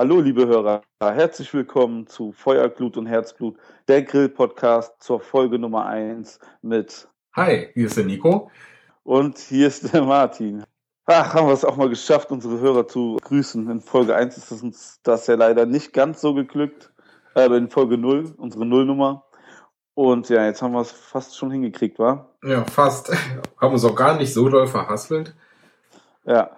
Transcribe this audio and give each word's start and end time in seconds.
Hallo, 0.00 0.18
liebe 0.18 0.46
Hörer, 0.46 0.80
herzlich 0.98 1.52
willkommen 1.52 2.06
zu 2.06 2.32
Feuerglut 2.32 2.96
und 2.96 3.04
Herzblut, 3.04 3.58
der 3.86 4.00
Grill-Podcast 4.00 4.94
zur 5.02 5.20
Folge 5.20 5.58
Nummer 5.58 5.84
1 5.84 6.38
mit. 6.62 7.06
Hi, 7.36 7.68
hier 7.74 7.84
ist 7.84 7.98
der 7.98 8.06
Nico. 8.06 8.50
Und 9.02 9.36
hier 9.36 9.66
ist 9.66 9.92
der 9.92 10.00
Martin. 10.00 10.64
Ach, 11.04 11.34
haben 11.34 11.48
wir 11.48 11.52
es 11.52 11.66
auch 11.66 11.76
mal 11.76 11.90
geschafft, 11.90 12.30
unsere 12.30 12.60
Hörer 12.60 12.88
zu 12.88 13.18
grüßen. 13.22 13.68
In 13.68 13.82
Folge 13.82 14.16
1 14.16 14.38
ist 14.38 14.50
es 14.50 14.62
uns 14.62 15.00
das 15.02 15.26
ja 15.26 15.34
leider 15.34 15.66
nicht 15.66 15.92
ganz 15.92 16.22
so 16.22 16.32
geglückt, 16.32 16.90
aber 17.34 17.58
in 17.58 17.68
Folge 17.68 17.98
0, 17.98 18.36
unsere 18.38 18.64
Nullnummer. 18.64 19.26
Und 19.92 20.30
ja, 20.30 20.46
jetzt 20.46 20.62
haben 20.62 20.72
wir 20.72 20.80
es 20.80 20.92
fast 20.92 21.36
schon 21.36 21.50
hingekriegt, 21.50 21.98
wa? 21.98 22.30
Ja, 22.42 22.64
fast. 22.64 23.12
haben 23.60 23.74
uns 23.74 23.84
auch 23.84 23.96
gar 23.96 24.16
nicht 24.16 24.32
so 24.32 24.48
doll 24.48 24.66
verhasselt. 24.66 25.34
Ja. 26.24 26.52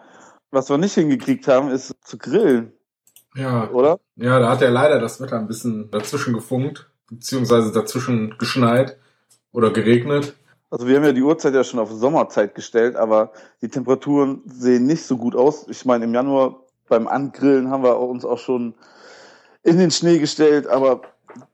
Was 0.52 0.71
wir 0.71 0.79
nicht 0.79 0.95
hingekriegt 0.95 1.49
haben, 1.49 1.71
ist 1.71 1.97
zu 2.05 2.19
grillen. 2.19 2.73
Ja. 3.35 3.71
Oder? 3.71 3.99
Ja, 4.17 4.39
da 4.39 4.51
hat 4.51 4.61
ja 4.61 4.71
leider 4.71 5.01
das 5.01 5.21
Wetter 5.21 5.39
ein 5.39 5.47
bisschen 5.47 5.91
dazwischen 5.91 6.35
gefunkt, 6.35 6.91
beziehungsweise 7.11 7.73
dazwischen 7.73 8.37
geschneit 8.39 8.99
oder 9.53 9.71
geregnet. 9.71 10.35
Also 10.71 10.87
wir 10.87 10.97
haben 10.97 11.05
ja 11.05 11.13
die 11.13 11.23
Uhrzeit 11.23 11.55
ja 11.55 11.65
schon 11.65 11.81
auf 11.81 11.93
Sommerzeit 11.93 12.55
gestellt, 12.55 12.97
aber 12.97 13.33
die 13.61 13.69
Temperaturen 13.69 14.43
sehen 14.47 14.87
nicht 14.87 15.05
so 15.05 15.19
gut 15.19 15.37
aus. 15.37 15.69
Ich 15.69 15.85
meine, 15.85 16.05
im 16.05 16.15
Januar 16.15 16.63
beim 16.89 17.09
Angrillen 17.09 17.71
haben 17.71 17.83
wir 17.83 17.99
uns 17.99 18.25
auch 18.25 18.39
schon 18.39 18.75
in 19.63 19.79
den 19.79 19.91
Schnee 19.91 20.19
gestellt, 20.19 20.67
aber 20.67 21.03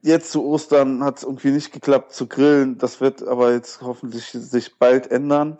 jetzt 0.02 0.30
zu 0.30 0.44
Ostern 0.44 1.04
hat 1.04 1.18
es 1.18 1.24
irgendwie 1.24 1.50
nicht 1.50 1.72
geklappt 1.72 2.12
zu 2.12 2.26
grillen. 2.26 2.78
Das 2.78 3.00
wird 3.00 3.26
aber 3.26 3.52
jetzt 3.52 3.82
hoffentlich 3.82 4.26
sich 4.26 4.78
bald 4.78 5.10
ändern. 5.10 5.58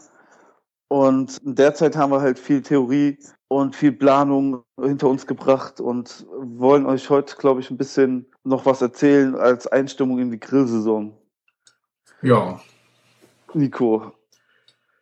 Und 0.88 1.38
derzeit 1.42 1.96
haben 1.96 2.12
wir 2.12 2.20
halt 2.20 2.38
viel 2.38 2.62
Theorie 2.62 3.18
und 3.48 3.74
viel 3.74 3.92
Planung 3.92 4.62
hinter 4.80 5.08
uns 5.08 5.26
gebracht 5.26 5.80
und 5.80 6.26
wollen 6.38 6.86
euch 6.86 7.10
heute, 7.10 7.36
glaube 7.36 7.60
ich, 7.60 7.70
ein 7.70 7.78
bisschen 7.78 8.26
noch 8.44 8.66
was 8.66 8.82
erzählen 8.82 9.34
als 9.34 9.66
Einstimmung 9.66 10.18
in 10.18 10.30
die 10.30 10.38
Grillsaison. 10.38 11.16
Ja. 12.22 12.60
Nico, 13.54 14.12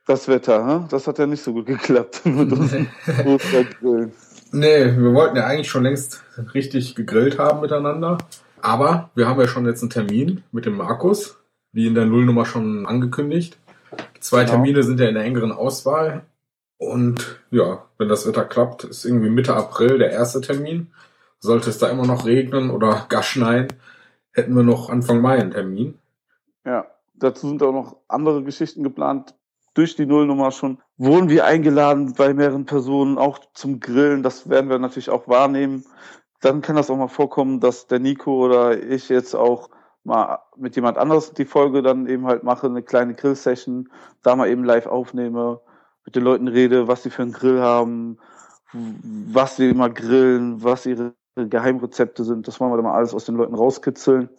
das 0.06 0.28
Wetter, 0.28 0.86
das 0.88 1.06
hat 1.08 1.18
ja 1.18 1.26
nicht 1.26 1.42
so 1.42 1.52
gut 1.52 1.66
geklappt 1.66 2.22
mit. 2.24 2.52
Nee, 4.52 4.96
wir 4.96 5.12
wollten 5.12 5.36
ja 5.36 5.44
eigentlich 5.44 5.68
schon 5.68 5.82
längst 5.82 6.22
richtig 6.54 6.94
gegrillt 6.94 7.38
haben 7.38 7.60
miteinander. 7.60 8.16
Aber 8.62 9.10
wir 9.14 9.28
haben 9.28 9.40
ja 9.40 9.48
schon 9.48 9.66
jetzt 9.66 9.82
einen 9.82 9.90
Termin 9.90 10.44
mit 10.52 10.66
dem 10.66 10.76
Markus, 10.76 11.36
wie 11.72 11.86
in 11.86 11.94
der 11.94 12.06
Nullnummer 12.06 12.46
schon 12.46 12.86
angekündigt. 12.86 13.58
Zwei 14.20 14.44
genau. 14.44 14.52
Termine 14.52 14.82
sind 14.84 15.00
ja 15.00 15.08
in 15.08 15.14
der 15.14 15.24
engeren 15.24 15.52
Auswahl. 15.52 16.22
Und 16.78 17.40
ja, 17.50 17.86
wenn 17.98 18.08
das 18.08 18.26
Wetter 18.26 18.44
klappt, 18.44 18.84
ist 18.84 19.04
irgendwie 19.04 19.30
Mitte 19.30 19.54
April 19.54 19.98
der 19.98 20.10
erste 20.10 20.40
Termin. 20.40 20.92
Sollte 21.38 21.70
es 21.70 21.78
da 21.78 21.88
immer 21.88 22.06
noch 22.06 22.26
regnen 22.26 22.70
oder 22.70 23.06
gar 23.08 23.22
schneien, 23.22 23.68
hätten 24.32 24.54
wir 24.54 24.62
noch 24.62 24.90
Anfang 24.90 25.20
Mai 25.20 25.38
einen 25.38 25.52
Termin. 25.52 25.98
Ja, 26.64 26.86
dazu 27.14 27.48
sind 27.48 27.62
auch 27.62 27.72
noch 27.72 27.96
andere 28.08 28.42
Geschichten 28.42 28.82
geplant. 28.82 29.34
Durch 29.74 29.94
die 29.94 30.06
Nullnummer 30.06 30.52
schon 30.52 30.78
wurden 30.96 31.28
wir 31.28 31.44
eingeladen 31.44 32.14
bei 32.14 32.32
mehreren 32.32 32.64
Personen 32.64 33.18
auch 33.18 33.38
zum 33.52 33.80
Grillen. 33.80 34.22
Das 34.22 34.48
werden 34.48 34.70
wir 34.70 34.78
natürlich 34.78 35.10
auch 35.10 35.28
wahrnehmen. 35.28 35.84
Dann 36.40 36.62
kann 36.62 36.76
das 36.76 36.90
auch 36.90 36.96
mal 36.96 37.08
vorkommen, 37.08 37.60
dass 37.60 37.86
der 37.86 37.98
Nico 37.98 38.44
oder 38.44 38.82
ich 38.82 39.08
jetzt 39.08 39.34
auch 39.34 39.70
mal 40.04 40.38
mit 40.56 40.76
jemand 40.76 40.96
anderes 40.98 41.32
die 41.32 41.44
Folge 41.44 41.82
dann 41.82 42.06
eben 42.06 42.26
halt 42.26 42.42
mache, 42.42 42.66
eine 42.66 42.82
kleine 42.82 43.14
Grill-Session, 43.14 43.90
da 44.22 44.36
mal 44.36 44.48
eben 44.48 44.64
live 44.64 44.86
aufnehme, 44.86 45.60
mit 46.06 46.16
den 46.16 46.22
Leuten 46.22 46.48
rede, 46.48 46.88
was 46.88 47.02
sie 47.02 47.10
für 47.10 47.22
einen 47.22 47.32
Grill 47.32 47.60
haben, 47.60 48.18
was 48.72 49.56
sie 49.56 49.70
immer 49.70 49.90
grillen, 49.90 50.62
was 50.62 50.86
ihre 50.86 51.12
Geheimrezepte 51.36 52.24
sind. 52.24 52.48
Das 52.48 52.58
wollen 52.60 52.72
wir 52.72 52.76
dann 52.76 52.86
mal 52.86 52.94
alles 52.94 53.12
aus 53.12 53.26
den 53.26 53.34
Leuten 53.34 53.54
rauskitzeln. 53.54 54.30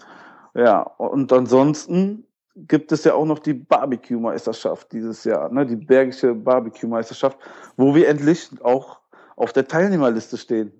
Ja, 0.55 0.81
und 0.81 1.31
ansonsten 1.31 2.25
gibt 2.55 2.91
es 2.91 3.03
ja 3.03 3.13
auch 3.13 3.25
noch 3.25 3.39
die 3.39 3.53
Barbecue-Meisterschaft 3.53 4.91
dieses 4.91 5.23
Jahr, 5.23 5.51
ne? 5.51 5.65
die 5.65 5.75
Bergische 5.75 6.33
Barbecue-Meisterschaft, 6.33 7.37
wo 7.75 7.93
wir 7.93 8.07
endlich 8.07 8.49
auch 8.63 8.99
auf 9.35 9.53
der 9.53 9.67
Teilnehmerliste 9.67 10.37
stehen. 10.37 10.71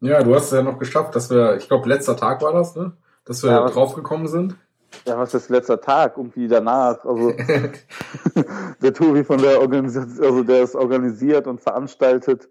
Ja, 0.00 0.22
du 0.22 0.34
hast 0.34 0.46
es 0.46 0.50
ja 0.52 0.62
noch 0.62 0.78
geschafft, 0.78 1.14
dass 1.14 1.30
wir, 1.30 1.56
ich 1.56 1.68
glaube, 1.68 1.88
letzter 1.88 2.16
Tag 2.16 2.42
war 2.42 2.52
das, 2.52 2.76
ne? 2.76 2.92
Dass 3.24 3.42
wir 3.42 3.50
ja, 3.50 3.66
draufgekommen 3.66 4.28
sind. 4.28 4.56
Ja, 5.04 5.18
was 5.18 5.34
ist 5.34 5.50
letzter 5.50 5.80
Tag? 5.80 6.16
Irgendwie 6.16 6.48
danach. 6.48 7.04
Also 7.04 7.32
der 8.82 8.94
Tobi 8.94 9.24
von 9.24 9.38
der 9.38 9.60
Organisation, 9.60 10.24
also 10.24 10.42
der 10.42 10.62
es 10.62 10.74
organisiert 10.74 11.46
und 11.46 11.60
veranstaltet, 11.60 12.48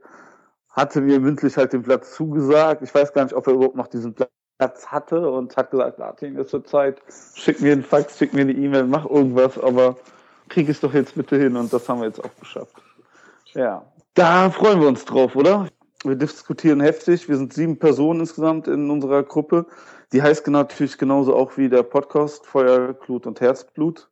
hatte 0.70 1.02
mir 1.02 1.20
mündlich 1.20 1.58
halt 1.58 1.74
den 1.74 1.84
Platz 1.84 2.14
zugesagt. 2.14 2.82
Ich 2.82 2.94
weiß 2.94 3.14
gar 3.14 3.24
nicht, 3.24 3.34
ob 3.34 3.48
er 3.48 3.54
überhaupt 3.54 3.78
noch 3.78 3.88
diesen 3.88 4.14
Platz 4.14 4.88
hatte 4.88 5.30
und 5.30 5.56
hat 5.56 5.72
gesagt, 5.72 6.00
Martin, 6.00 6.36
ist 6.36 6.50
zur 6.50 6.66
Zeit, 6.66 7.02
schick 7.34 7.62
mir 7.62 7.74
einen 7.74 7.84
Fax, 7.84 8.18
schick 8.18 8.34
mir 8.34 8.42
eine 8.42 8.52
E-Mail, 8.52 8.84
mach 8.86 9.06
irgendwas, 9.06 9.58
aber 9.58 9.96
krieg 10.50 10.70
es 10.70 10.82
doch 10.82 10.94
jetzt 10.94 11.16
bitte 11.16 11.38
hin 11.38 11.56
und 11.56 11.72
das 11.72 11.88
haben 11.88 12.02
wir 12.02 12.08
jetzt 12.08 12.24
auch 12.24 12.36
geschafft. 12.40 12.76
Ja. 13.54 13.84
Da 14.14 14.50
freuen 14.50 14.82
wir 14.82 14.88
uns 14.88 15.06
drauf, 15.06 15.36
oder? 15.36 15.68
Wir 16.04 16.16
diskutieren 16.16 16.82
heftig. 16.82 17.28
Wir 17.28 17.38
sind 17.38 17.54
sieben 17.54 17.80
Personen 17.80 18.22
insgesamt 18.22 18.68
in 18.68 18.90
unserer 18.90 19.24
Gruppe. 19.24 19.66
Die 20.12 20.22
heißt 20.22 20.48
natürlich 20.48 20.98
genauso 20.98 21.36
auch 21.36 21.58
wie 21.58 21.70
der 21.70 21.84
Podcast 21.84 22.46
Feuer, 22.46 22.94
Glut 22.94 23.26
und 23.26 23.42
Herzblut. 23.42 24.10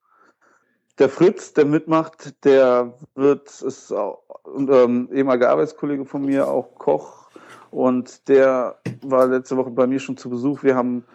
Der 0.99 1.09
Fritz, 1.09 1.53
der 1.53 1.65
mitmacht, 1.65 2.43
der 2.43 2.93
wird, 3.15 3.49
ist 3.61 3.91
ähm, 3.91 5.09
ehemaliger 5.11 5.49
Arbeitskollege 5.49 6.05
von 6.05 6.25
mir, 6.25 6.47
auch 6.47 6.75
Koch. 6.75 7.29
Und 7.71 8.27
der 8.27 8.77
war 9.01 9.27
letzte 9.27 9.57
Woche 9.57 9.71
bei 9.71 9.87
mir 9.87 9.99
schon 9.99 10.17
zu 10.17 10.29
Besuch. 10.29 10.61
Wir 10.63 10.75
haben 10.75 11.05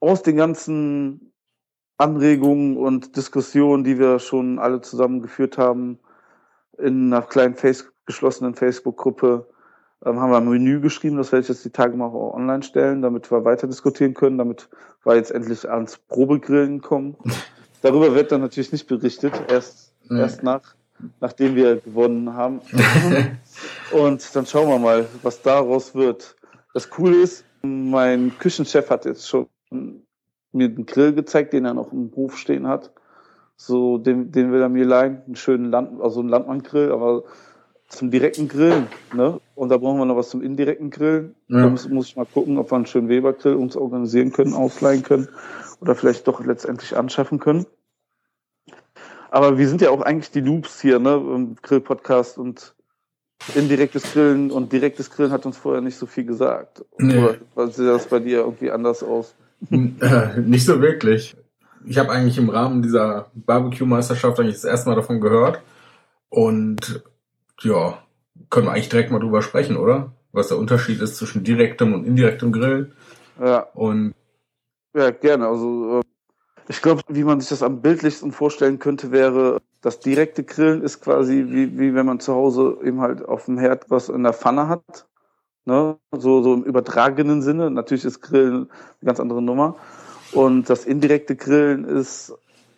aus 0.00 0.22
den 0.22 0.36
ganzen 0.36 1.32
Anregungen 1.98 2.76
und 2.76 3.16
Diskussionen, 3.16 3.84
die 3.84 3.98
wir 3.98 4.18
schon 4.18 4.58
alle 4.58 4.80
zusammen 4.80 5.20
geführt 5.20 5.58
haben, 5.58 5.98
in 6.78 7.12
einer 7.12 7.22
kleinen 7.22 7.54
face 7.54 7.92
geschlossenen 8.06 8.54
Facebook-Gruppe 8.54 9.46
ähm, 10.04 10.20
haben 10.20 10.30
wir 10.30 10.38
ein 10.38 10.48
Menü 10.48 10.80
geschrieben, 10.80 11.16
das 11.16 11.32
werde 11.32 11.42
ich 11.42 11.48
jetzt 11.48 11.64
die 11.64 11.70
Tage 11.70 11.96
mal 11.96 12.06
auch 12.06 12.34
online 12.34 12.62
stellen, 12.62 13.02
damit 13.02 13.30
wir 13.30 13.44
weiter 13.44 13.66
diskutieren 13.66 14.14
können, 14.14 14.38
damit 14.38 14.68
wir 15.04 15.16
jetzt 15.16 15.30
endlich 15.30 15.68
ans 15.68 15.98
Probegrillen 16.08 16.80
kommen. 16.80 17.16
Darüber 17.82 18.14
wird 18.14 18.32
dann 18.32 18.40
natürlich 18.40 18.72
nicht 18.72 18.86
berichtet, 18.86 19.32
erst, 19.48 19.92
nee. 20.08 20.20
erst 20.20 20.42
nach, 20.42 20.74
nachdem 21.20 21.56
wir 21.56 21.76
gewonnen 21.76 22.32
haben. 22.34 22.60
Und 23.92 24.36
dann 24.36 24.46
schauen 24.46 24.68
wir 24.68 24.78
mal, 24.78 25.06
was 25.22 25.42
daraus 25.42 25.94
wird. 25.94 26.36
Das 26.74 26.88
Coole 26.88 27.16
ist, 27.16 27.44
mein 27.62 28.32
Küchenchef 28.38 28.88
hat 28.88 29.04
jetzt 29.04 29.28
schon 29.28 29.48
mir 30.52 30.66
einen 30.66 30.86
Grill 30.86 31.12
gezeigt, 31.12 31.52
den 31.52 31.64
er 31.64 31.74
noch 31.74 31.92
im 31.92 32.12
Hof 32.14 32.36
stehen 32.36 32.68
hat. 32.68 32.92
So, 33.56 33.98
den, 33.98 34.32
den 34.32 34.52
will 34.52 34.60
er 34.60 34.68
mir 34.68 34.84
leihen, 34.84 35.22
einen 35.26 35.36
schönen 35.36 35.70
Land, 35.70 36.00
also 36.00 36.20
einen 36.20 36.28
Landmann-Grill, 36.28 36.90
aber 36.92 37.24
zum 37.92 38.10
direkten 38.10 38.48
Grillen. 38.48 38.88
Ne? 39.14 39.40
Und 39.54 39.68
da 39.68 39.76
brauchen 39.76 39.98
wir 39.98 40.04
noch 40.04 40.16
was 40.16 40.30
zum 40.30 40.42
indirekten 40.42 40.90
Grillen. 40.90 41.34
Ja. 41.48 41.62
Da 41.62 41.68
muss, 41.68 41.88
muss 41.88 42.06
ich 42.06 42.16
mal 42.16 42.26
gucken, 42.26 42.58
ob 42.58 42.70
wir 42.70 42.76
einen 42.76 42.86
schönen 42.86 43.08
Weber-Grill 43.08 43.54
uns 43.54 43.76
organisieren 43.76 44.32
können, 44.32 44.54
ausleihen 44.54 45.02
können 45.02 45.28
oder 45.80 45.94
vielleicht 45.94 46.26
doch 46.26 46.44
letztendlich 46.44 46.96
anschaffen 46.96 47.38
können. 47.38 47.66
Aber 49.30 49.58
wir 49.58 49.68
sind 49.68 49.80
ja 49.80 49.90
auch 49.90 50.02
eigentlich 50.02 50.30
die 50.30 50.42
Noobs 50.42 50.80
hier, 50.80 50.98
ne, 50.98 51.14
im 51.14 51.56
Grill-Podcast 51.62 52.38
und 52.38 52.74
indirektes 53.54 54.12
Grillen 54.12 54.50
und 54.50 54.72
direktes 54.72 55.10
Grillen 55.10 55.32
hat 55.32 55.46
uns 55.46 55.56
vorher 55.56 55.80
nicht 55.80 55.96
so 55.96 56.06
viel 56.06 56.24
gesagt. 56.24 56.84
Nee. 56.98 57.38
Oder 57.54 57.68
sieht 57.68 57.86
das 57.86 58.06
bei 58.06 58.20
dir 58.20 58.40
irgendwie 58.40 58.70
anders 58.70 59.02
aus? 59.02 59.34
Nicht 59.70 60.64
so 60.64 60.80
wirklich. 60.80 61.36
Ich 61.84 61.98
habe 61.98 62.10
eigentlich 62.10 62.36
im 62.38 62.50
Rahmen 62.50 62.82
dieser 62.82 63.30
Barbecue-Meisterschaft 63.34 64.38
eigentlich 64.38 64.56
das 64.56 64.64
erste 64.64 64.88
Mal 64.88 64.96
davon 64.96 65.20
gehört 65.20 65.62
und 66.28 67.02
ja, 67.64 67.98
können 68.50 68.66
wir 68.66 68.72
eigentlich 68.72 68.88
direkt 68.88 69.10
mal 69.10 69.18
drüber 69.18 69.42
sprechen, 69.42 69.76
oder? 69.76 70.12
Was 70.32 70.48
der 70.48 70.58
Unterschied 70.58 71.00
ist 71.00 71.16
zwischen 71.16 71.44
direktem 71.44 71.92
und 71.92 72.04
indirektem 72.04 72.52
Grillen. 72.52 72.92
Ja. 73.40 73.66
Und 73.74 74.14
ja, 74.94 75.10
gerne. 75.10 75.48
Also 75.48 76.00
äh, 76.00 76.02
ich 76.68 76.80
glaube, 76.80 77.02
wie 77.08 77.24
man 77.24 77.40
sich 77.40 77.48
das 77.48 77.62
am 77.62 77.82
bildlichsten 77.82 78.32
vorstellen 78.32 78.78
könnte, 78.78 79.10
wäre, 79.10 79.60
das 79.80 80.00
direkte 80.00 80.44
Grillen 80.44 80.82
ist 80.82 81.00
quasi 81.00 81.46
wie, 81.48 81.78
wie 81.78 81.94
wenn 81.94 82.06
man 82.06 82.20
zu 82.20 82.34
Hause 82.34 82.78
eben 82.84 83.00
halt 83.00 83.24
auf 83.24 83.46
dem 83.46 83.58
Herd 83.58 83.90
was 83.90 84.08
in 84.08 84.22
der 84.22 84.32
Pfanne 84.32 84.68
hat. 84.68 85.06
Ne? 85.64 85.96
So, 86.12 86.42
so 86.42 86.54
im 86.54 86.64
übertragenen 86.64 87.42
Sinne. 87.42 87.70
Natürlich 87.70 88.04
ist 88.04 88.20
Grillen 88.20 88.54
eine 88.54 89.06
ganz 89.06 89.20
andere 89.20 89.42
Nummer. 89.42 89.76
Und 90.32 90.70
das 90.70 90.86
indirekte 90.86 91.36
Grillen 91.36 91.84
ist 91.84 92.32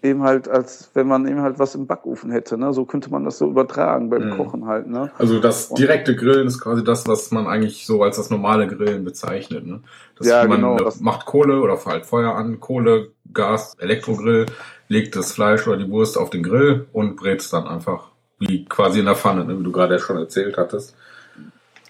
eben 0.05 0.23
halt, 0.23 0.49
als 0.49 0.91
wenn 0.95 1.09
man 1.09 1.27
eben 1.27 1.41
halt 1.41 1.59
was 1.59 1.75
im 1.75 1.87
Backofen 1.87 2.31
hätte. 2.31 2.59
Ne? 2.59 2.73
So 2.73 2.85
könnte 2.85 3.11
man 3.11 3.25
das 3.25 3.39
so 3.39 3.49
übertragen 3.49 4.11
beim 4.11 4.31
mhm. 4.31 4.37
Kochen 4.37 4.67
halt. 4.67 4.87
Ne? 4.87 5.11
Also 5.19 5.41
das 5.41 5.71
direkte 5.71 6.15
Grillen 6.15 6.47
ist 6.47 6.61
quasi 6.61 6.85
das, 6.85 7.09
was 7.09 7.31
man 7.31 7.47
eigentlich 7.47 7.87
so 7.87 8.03
als 8.03 8.17
das 8.17 8.31
normale 8.31 8.67
Grillen 8.67 9.05
bezeichnet. 9.05 9.67
Ne? 9.67 9.81
Das 10.19 10.27
ja, 10.27 10.47
man 10.47 10.59
genau, 10.59 10.77
das 10.77 11.01
macht 11.01 11.27
Kohle 11.27 11.61
oder 11.61 11.83
halt 11.85 12.07
Feuer 12.07 12.35
an, 12.35 12.61
Kohle, 12.61 13.13
Gas, 13.33 13.75
Elektrogrill, 13.79 14.47
legt 14.89 15.17
das 15.17 15.33
Fleisch 15.33 15.67
oder 15.67 15.79
die 15.79 15.91
Wurst 15.91 16.19
auf 16.19 16.31
den 16.31 16.43
Grill 16.43 16.87
und 16.93 17.17
brät 17.17 17.41
es 17.41 17.51
dann 17.51 17.67
einfach 17.67 18.11
wie 18.39 18.67
quasi 18.67 19.01
in 19.01 19.07
der 19.07 19.17
Pfanne, 19.17 19.45
ne? 19.45 19.59
wie 19.59 19.65
du 19.65 19.73
gerade 19.73 19.99
schon 19.99 20.19
erzählt 20.19 20.59
hattest. 20.59 20.95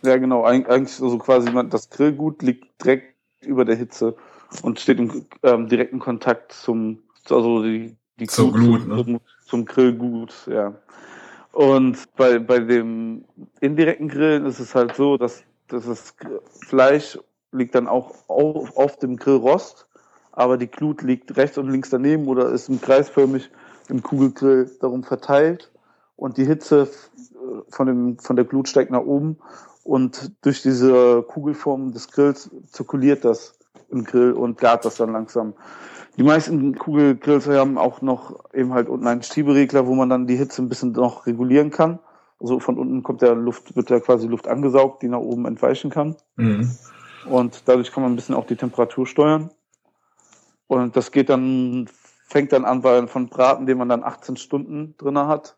Ja, 0.03 0.17
genau. 0.19 0.45
Eig 0.45 0.69
eigentlich 0.71 0.95
so 0.95 1.07
also 1.07 1.19
quasi 1.19 1.51
das 1.69 1.91
Grillgut 1.91 2.43
liegt 2.43 2.85
direkt 2.85 3.15
über 3.41 3.65
der 3.65 3.77
Hitze 3.77 4.15
und 4.63 4.79
steht 4.79 4.99
im 4.99 5.27
ähm, 5.43 5.69
direkten 5.69 5.99
Kontakt 5.99 6.53
zum, 6.53 7.03
also 7.29 7.63
die, 7.63 7.97
die 8.19 8.27
Zur 8.27 8.53
Glut, 8.53 8.87
ne? 8.87 9.05
zum, 9.05 9.21
zum 9.47 9.65
Grillgut, 9.65 10.33
ja. 10.47 10.75
Und 11.53 11.99
bei, 12.17 12.39
bei 12.39 12.59
dem 12.59 13.25
indirekten 13.61 14.09
Grillen 14.09 14.47
ist 14.47 14.59
es 14.59 14.75
halt 14.75 14.97
so, 14.97 15.17
dass, 15.17 15.45
dass 15.69 15.87
das 15.87 16.15
Fleisch 16.67 17.19
liegt 17.53 17.75
dann 17.75 17.87
auch 17.87 18.29
auf, 18.29 18.77
auf 18.77 18.99
dem 18.99 19.17
Grillrost, 19.17 19.87
aber 20.33 20.59
die 20.59 20.67
Glut 20.67 21.03
liegt 21.03 21.37
rechts 21.37 21.57
und 21.57 21.71
links 21.71 21.91
daneben 21.91 22.27
oder 22.27 22.49
ist 22.51 22.69
im 22.69 22.81
kreisförmig 22.81 23.51
im 23.89 24.03
Kugelgrill 24.03 24.71
darum 24.81 25.05
verteilt 25.05 25.71
und 26.17 26.37
die 26.37 26.45
Hitze 26.45 26.89
von, 27.69 27.87
dem, 27.87 28.19
von 28.19 28.37
der 28.37 28.45
Glut 28.45 28.69
steigt 28.69 28.91
nach 28.91 29.05
oben 29.05 29.39
und 29.85 30.33
durch 30.43 30.63
diese 30.63 31.23
Kugelform 31.23 31.93
des 31.93 32.11
Grills 32.11 32.51
zirkuliert 32.73 33.25
das 33.25 33.57
im 33.91 34.05
Grill 34.05 34.33
und 34.33 34.59
gart 34.59 34.85
das 34.85 34.97
dann 34.97 35.13
langsam. 35.13 35.55
Die 36.17 36.23
meisten 36.23 36.77
Kugelgrills 36.77 37.49
haben 37.49 37.77
auch 37.77 38.01
noch 38.01 38.39
eben 38.55 38.73
halt 38.73 38.89
unten 38.89 39.07
einen 39.07 39.23
Schieberegler, 39.23 39.87
wo 39.87 39.95
man 39.95 40.09
dann 40.09 40.27
die 40.27 40.37
Hitze 40.37 40.63
ein 40.63 40.69
bisschen 40.69 40.93
noch 40.93 41.27
regulieren 41.27 41.71
kann. 41.71 41.99
Also 42.41 42.61
von 42.61 42.79
unten 42.79 43.03
kommt 43.03 43.23
der 43.23 43.35
Luft, 43.35 43.75
wird 43.75 43.91
da 43.91 44.01
quasi 44.01 44.27
Luft 44.27 44.47
angesaugt, 44.47 45.03
die 45.03 45.09
nach 45.09 45.19
oben 45.19 45.47
entweichen 45.47 45.91
kann. 45.91 46.17
Mhm. 46.37 46.71
Und 47.29 47.63
dadurch 47.67 47.91
kann 47.91 48.03
man 48.03 48.13
ein 48.13 48.17
bisschen 48.17 48.35
auch 48.35 48.47
die 48.47 48.57
Temperatur 48.57 49.07
steuern. 49.07 49.51
Und 50.67 50.97
das 50.97 51.11
geht 51.11 51.31
dann, 51.31 51.89
fängt 52.27 52.53
dann 52.53 52.65
an 52.65 52.83
bei 52.83 53.07
von 53.07 53.29
Braten, 53.29 53.67
den 53.67 53.79
man 53.79 53.89
dann 53.89 54.05
18 54.05 54.37
Stunden 54.37 54.95
drinne 54.99 55.27
hat, 55.27 55.57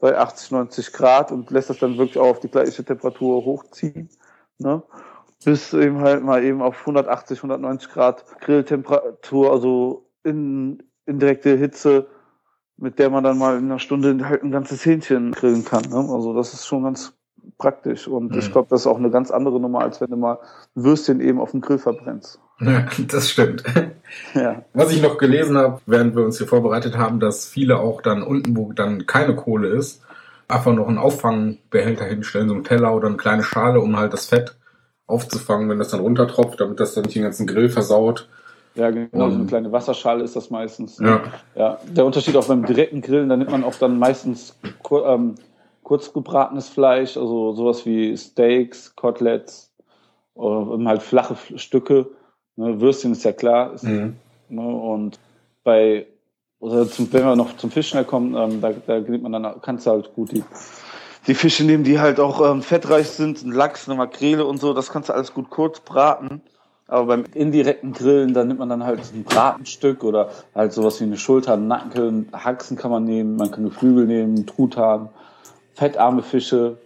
bei 0.00 0.18
80, 0.18 0.50
90 0.50 0.92
Grad 0.92 1.32
und 1.32 1.50
lässt 1.50 1.70
das 1.70 1.78
dann 1.78 1.98
wirklich 1.98 2.18
auch 2.18 2.30
auf 2.30 2.40
die 2.40 2.48
gleiche 2.48 2.84
Temperatur 2.84 3.44
hochziehen. 3.44 4.10
Ne? 4.58 4.82
Bis 5.44 5.72
eben 5.72 6.00
halt 6.00 6.22
mal 6.22 6.44
eben 6.44 6.62
auf 6.62 6.80
180, 6.80 7.38
190 7.38 7.90
Grad 7.90 8.24
Grilltemperatur, 8.40 9.50
also 9.52 10.08
in 10.24 10.82
indirekte 11.06 11.56
Hitze, 11.56 12.06
mit 12.76 12.98
der 12.98 13.10
man 13.10 13.24
dann 13.24 13.38
mal 13.38 13.58
in 13.58 13.64
einer 13.64 13.78
Stunde 13.78 14.28
halt 14.28 14.42
ein 14.42 14.50
ganzes 14.50 14.84
Hähnchen 14.84 15.32
grillen 15.32 15.64
kann. 15.64 15.82
Ne? 15.88 15.96
Also 15.96 16.34
das 16.34 16.54
ist 16.54 16.66
schon 16.66 16.84
ganz 16.84 17.12
praktisch 17.58 18.06
und 18.08 18.32
mhm. 18.32 18.38
ich 18.38 18.52
glaube, 18.52 18.68
das 18.70 18.82
ist 18.82 18.86
auch 18.86 18.98
eine 18.98 19.10
ganz 19.10 19.30
andere 19.30 19.60
Nummer, 19.60 19.80
als 19.80 20.00
wenn 20.00 20.10
du 20.10 20.16
mal 20.16 20.38
ein 20.76 20.84
Würstchen 20.84 21.20
eben 21.20 21.40
auf 21.40 21.50
dem 21.50 21.60
Grill 21.60 21.78
verbrennst. 21.78 22.40
Ja, 22.60 22.86
das 23.08 23.30
stimmt. 23.30 23.64
Ja. 24.34 24.62
Was 24.74 24.92
ich 24.92 25.00
noch 25.00 25.16
gelesen 25.16 25.56
habe, 25.56 25.80
während 25.86 26.14
wir 26.14 26.22
uns 26.22 26.36
hier 26.36 26.46
vorbereitet 26.46 26.98
haben, 26.98 27.18
dass 27.18 27.46
viele 27.46 27.78
auch 27.78 28.02
dann 28.02 28.22
unten, 28.22 28.54
wo 28.54 28.74
dann 28.74 29.06
keine 29.06 29.34
Kohle 29.34 29.68
ist, 29.68 30.02
einfach 30.48 30.74
noch 30.74 30.86
einen 30.86 30.98
Auffangbehälter 30.98 32.04
hinstellen, 32.04 32.48
so 32.48 32.54
einen 32.54 32.64
Teller 32.64 32.94
oder 32.94 33.08
eine 33.08 33.16
kleine 33.16 33.42
Schale, 33.42 33.80
um 33.80 33.96
halt 33.96 34.12
das 34.12 34.26
Fett 34.26 34.54
aufzufangen, 35.06 35.68
wenn 35.68 35.78
das 35.78 35.90
dann 35.90 36.00
runtertropft, 36.00 36.60
damit 36.60 36.80
das 36.80 36.94
dann 36.94 37.04
nicht 37.04 37.16
den 37.16 37.22
ganzen 37.22 37.46
Grill 37.46 37.68
versaut. 37.68 38.28
Ja, 38.74 38.90
genau, 38.90 39.28
so 39.28 39.36
eine 39.36 39.46
kleine 39.46 39.70
Wasserschale 39.70 40.24
ist 40.24 40.34
das 40.34 40.48
meistens. 40.48 40.98
Ne? 40.98 41.20
Ja. 41.54 41.62
ja. 41.62 41.78
Der 41.90 42.06
Unterschied 42.06 42.36
auch 42.36 42.46
beim 42.46 42.64
direkten 42.64 43.02
Grillen, 43.02 43.28
da 43.28 43.36
nimmt 43.36 43.50
man 43.50 43.64
auch 43.64 43.74
dann 43.74 43.98
meistens 43.98 44.58
kur 44.82 45.06
ähm, 45.06 45.34
kurz 45.82 46.12
gebratenes 46.12 46.68
Fleisch, 46.68 47.16
also 47.16 47.52
sowas 47.52 47.84
wie 47.84 48.16
Steaks, 48.16 48.96
Koteletts, 48.96 49.72
oder 50.34 50.82
halt 50.88 51.02
flache 51.02 51.36
Stücke. 51.58 52.06
Ne? 52.56 52.80
Würstchen 52.80 53.12
ist 53.12 53.24
ja 53.24 53.32
klar. 53.32 53.74
Ist, 53.74 53.84
mhm. 53.84 54.16
ne? 54.48 54.62
Und 54.66 55.18
bei, 55.64 56.06
oder 56.60 56.88
zum, 56.88 57.12
wenn 57.12 57.24
wir 57.24 57.36
noch 57.36 57.56
zum 57.56 57.70
Fisch 57.70 57.90
schnell 57.90 58.04
kommen, 58.04 58.34
ähm, 58.34 58.60
da, 58.60 58.72
da 58.86 59.00
nimmt 59.00 59.22
man 59.22 59.32
dann, 59.32 59.60
kannst 59.60 59.86
du 59.86 59.90
halt 59.90 60.14
gut 60.14 60.32
die 60.32 60.44
die 61.26 61.34
Fische 61.34 61.64
nehmen, 61.64 61.84
die 61.84 62.00
halt 62.00 62.18
auch 62.18 62.50
ähm, 62.50 62.62
fettreich 62.62 63.08
sind, 63.08 63.42
ein 63.42 63.52
Lachs, 63.52 63.88
eine 63.88 63.96
Makrele 63.96 64.44
und 64.44 64.58
so, 64.60 64.74
das 64.74 64.90
kannst 64.90 65.08
du 65.08 65.12
alles 65.12 65.32
gut 65.34 65.50
kurz 65.50 65.80
braten. 65.80 66.40
Aber 66.88 67.06
beim 67.06 67.24
indirekten 67.32 67.92
Grillen, 67.92 68.34
da 68.34 68.44
nimmt 68.44 68.58
man 68.58 68.68
dann 68.68 68.84
halt 68.84 69.00
ein 69.14 69.24
Bratenstück 69.24 70.04
oder 70.04 70.30
halt 70.54 70.72
sowas 70.72 71.00
wie 71.00 71.04
eine 71.04 71.16
Schulter, 71.16 71.54
einen 71.54 71.68
Nacken, 71.68 72.28
Haxen 72.32 72.76
kann 72.76 72.90
man 72.90 73.04
nehmen, 73.04 73.36
man 73.36 73.50
kann 73.50 73.64
Geflügel 73.64 74.06
nehmen, 74.06 74.46
Truthahn, 74.46 75.08
fettarme 75.74 76.22
Fische, 76.22 76.76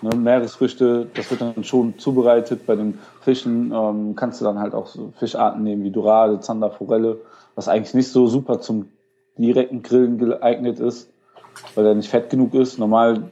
ne, 0.00 0.16
Meeresfrüchte, 0.16 1.06
das 1.14 1.30
wird 1.30 1.42
dann 1.42 1.62
schon 1.62 1.98
zubereitet. 1.98 2.66
Bei 2.66 2.74
den 2.74 2.98
Fischen 3.20 3.72
ähm, 3.72 4.16
kannst 4.16 4.40
du 4.40 4.44
dann 4.44 4.58
halt 4.58 4.74
auch 4.74 4.88
so 4.88 5.12
Fischarten 5.18 5.62
nehmen 5.62 5.84
wie 5.84 5.90
Dorade, 5.90 6.40
Zander, 6.40 6.70
Forelle, 6.70 7.18
was 7.54 7.68
eigentlich 7.68 7.94
nicht 7.94 8.08
so 8.08 8.26
super 8.26 8.60
zum 8.60 8.88
direkten 9.36 9.82
Grillen 9.82 10.18
geeignet 10.18 10.80
ist 10.80 11.11
weil 11.74 11.86
er 11.86 11.94
nicht 11.94 12.10
fett 12.10 12.30
genug 12.30 12.54
ist. 12.54 12.78
Normal 12.78 13.22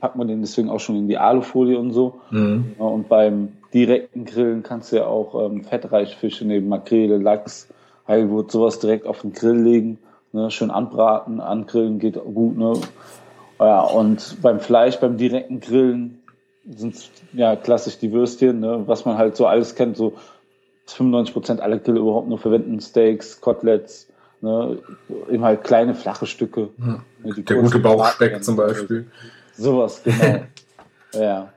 packt 0.00 0.16
man 0.16 0.28
den 0.28 0.40
deswegen 0.40 0.70
auch 0.70 0.80
schon 0.80 0.96
in 0.96 1.08
die 1.08 1.18
Alufolie 1.18 1.78
und 1.78 1.92
so. 1.92 2.20
Mhm. 2.30 2.74
Und 2.78 3.08
beim 3.08 3.52
direkten 3.72 4.24
Grillen 4.24 4.62
kannst 4.62 4.92
du 4.92 4.96
ja 4.96 5.06
auch 5.06 5.46
ähm, 5.46 5.64
fettreiche 5.64 6.16
Fische 6.16 6.46
nehmen, 6.46 6.68
Makrele, 6.68 7.18
Lachs, 7.18 7.68
Heilwurz, 8.06 8.52
sowas 8.52 8.78
direkt 8.78 9.06
auf 9.06 9.22
den 9.22 9.32
Grill 9.32 9.60
legen. 9.62 9.98
Ne? 10.32 10.50
Schön 10.50 10.70
anbraten, 10.70 11.40
angrillen 11.40 11.98
geht 11.98 12.14
gut. 12.14 12.56
Ne? 12.56 12.74
Ja, 13.58 13.80
und 13.82 14.36
beim 14.42 14.60
Fleisch, 14.60 14.96
beim 14.98 15.16
direkten 15.16 15.60
Grillen 15.60 16.22
sind 16.68 17.10
ja 17.32 17.56
klassisch 17.56 17.98
die 17.98 18.12
Würstchen, 18.12 18.60
ne? 18.60 18.82
was 18.86 19.04
man 19.04 19.16
halt 19.18 19.36
so 19.36 19.46
alles 19.46 19.74
kennt, 19.74 19.96
so 19.96 20.14
95 20.86 21.32
Prozent 21.32 21.60
aller 21.60 21.78
Grill 21.78 21.96
überhaupt 21.96 22.28
nur 22.28 22.38
verwenden, 22.38 22.80
Steaks, 22.80 23.40
Koteletts, 23.40 24.08
Ne? 24.40 24.78
Eben 25.30 25.44
halt 25.44 25.64
kleine, 25.64 25.94
flache 25.94 26.26
Stücke. 26.26 26.70
Ja. 26.78 27.02
Ne, 27.22 27.34
Der 27.42 27.56
gute 27.56 27.78
Bauchspeck 27.78 28.42
zum 28.42 28.56
Beispiel. 28.56 29.06
Sowas, 29.54 30.02
genau. 30.04 30.42
ja. 31.14 31.52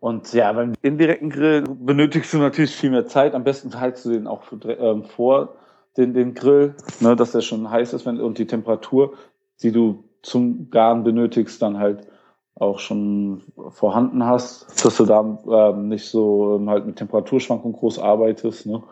Und 0.00 0.32
ja, 0.32 0.52
beim 0.52 0.72
indirekten 0.82 1.30
Grill 1.30 1.62
benötigst 1.62 2.32
du 2.32 2.38
natürlich 2.38 2.74
viel 2.74 2.90
mehr 2.90 3.06
Zeit. 3.06 3.34
Am 3.34 3.44
besten 3.44 3.78
heizt 3.78 4.04
du 4.04 4.10
den 4.10 4.26
auch 4.26 4.42
ähm, 4.64 5.04
vor 5.04 5.56
den, 5.96 6.14
den 6.14 6.34
Grill, 6.34 6.74
ne, 7.00 7.14
dass 7.14 7.32
der 7.32 7.40
schon 7.40 7.70
heiß 7.70 7.92
ist 7.92 8.06
wenn, 8.06 8.20
und 8.20 8.38
die 8.38 8.46
Temperatur, 8.46 9.14
die 9.62 9.72
du 9.72 10.04
zum 10.22 10.70
Garen 10.70 11.04
benötigst, 11.04 11.60
dann 11.62 11.78
halt 11.78 12.06
auch 12.54 12.78
schon 12.78 13.42
vorhanden 13.70 14.24
hast, 14.24 14.84
dass 14.84 14.96
du 14.96 15.04
da 15.04 15.38
ähm, 15.48 15.88
nicht 15.88 16.06
so 16.06 16.56
ähm, 16.56 16.68
halt 16.68 16.86
mit 16.86 16.96
Temperaturschwankungen 16.96 17.76
groß 17.76 17.98
arbeitest. 17.98 18.66
Ne? 18.66 18.82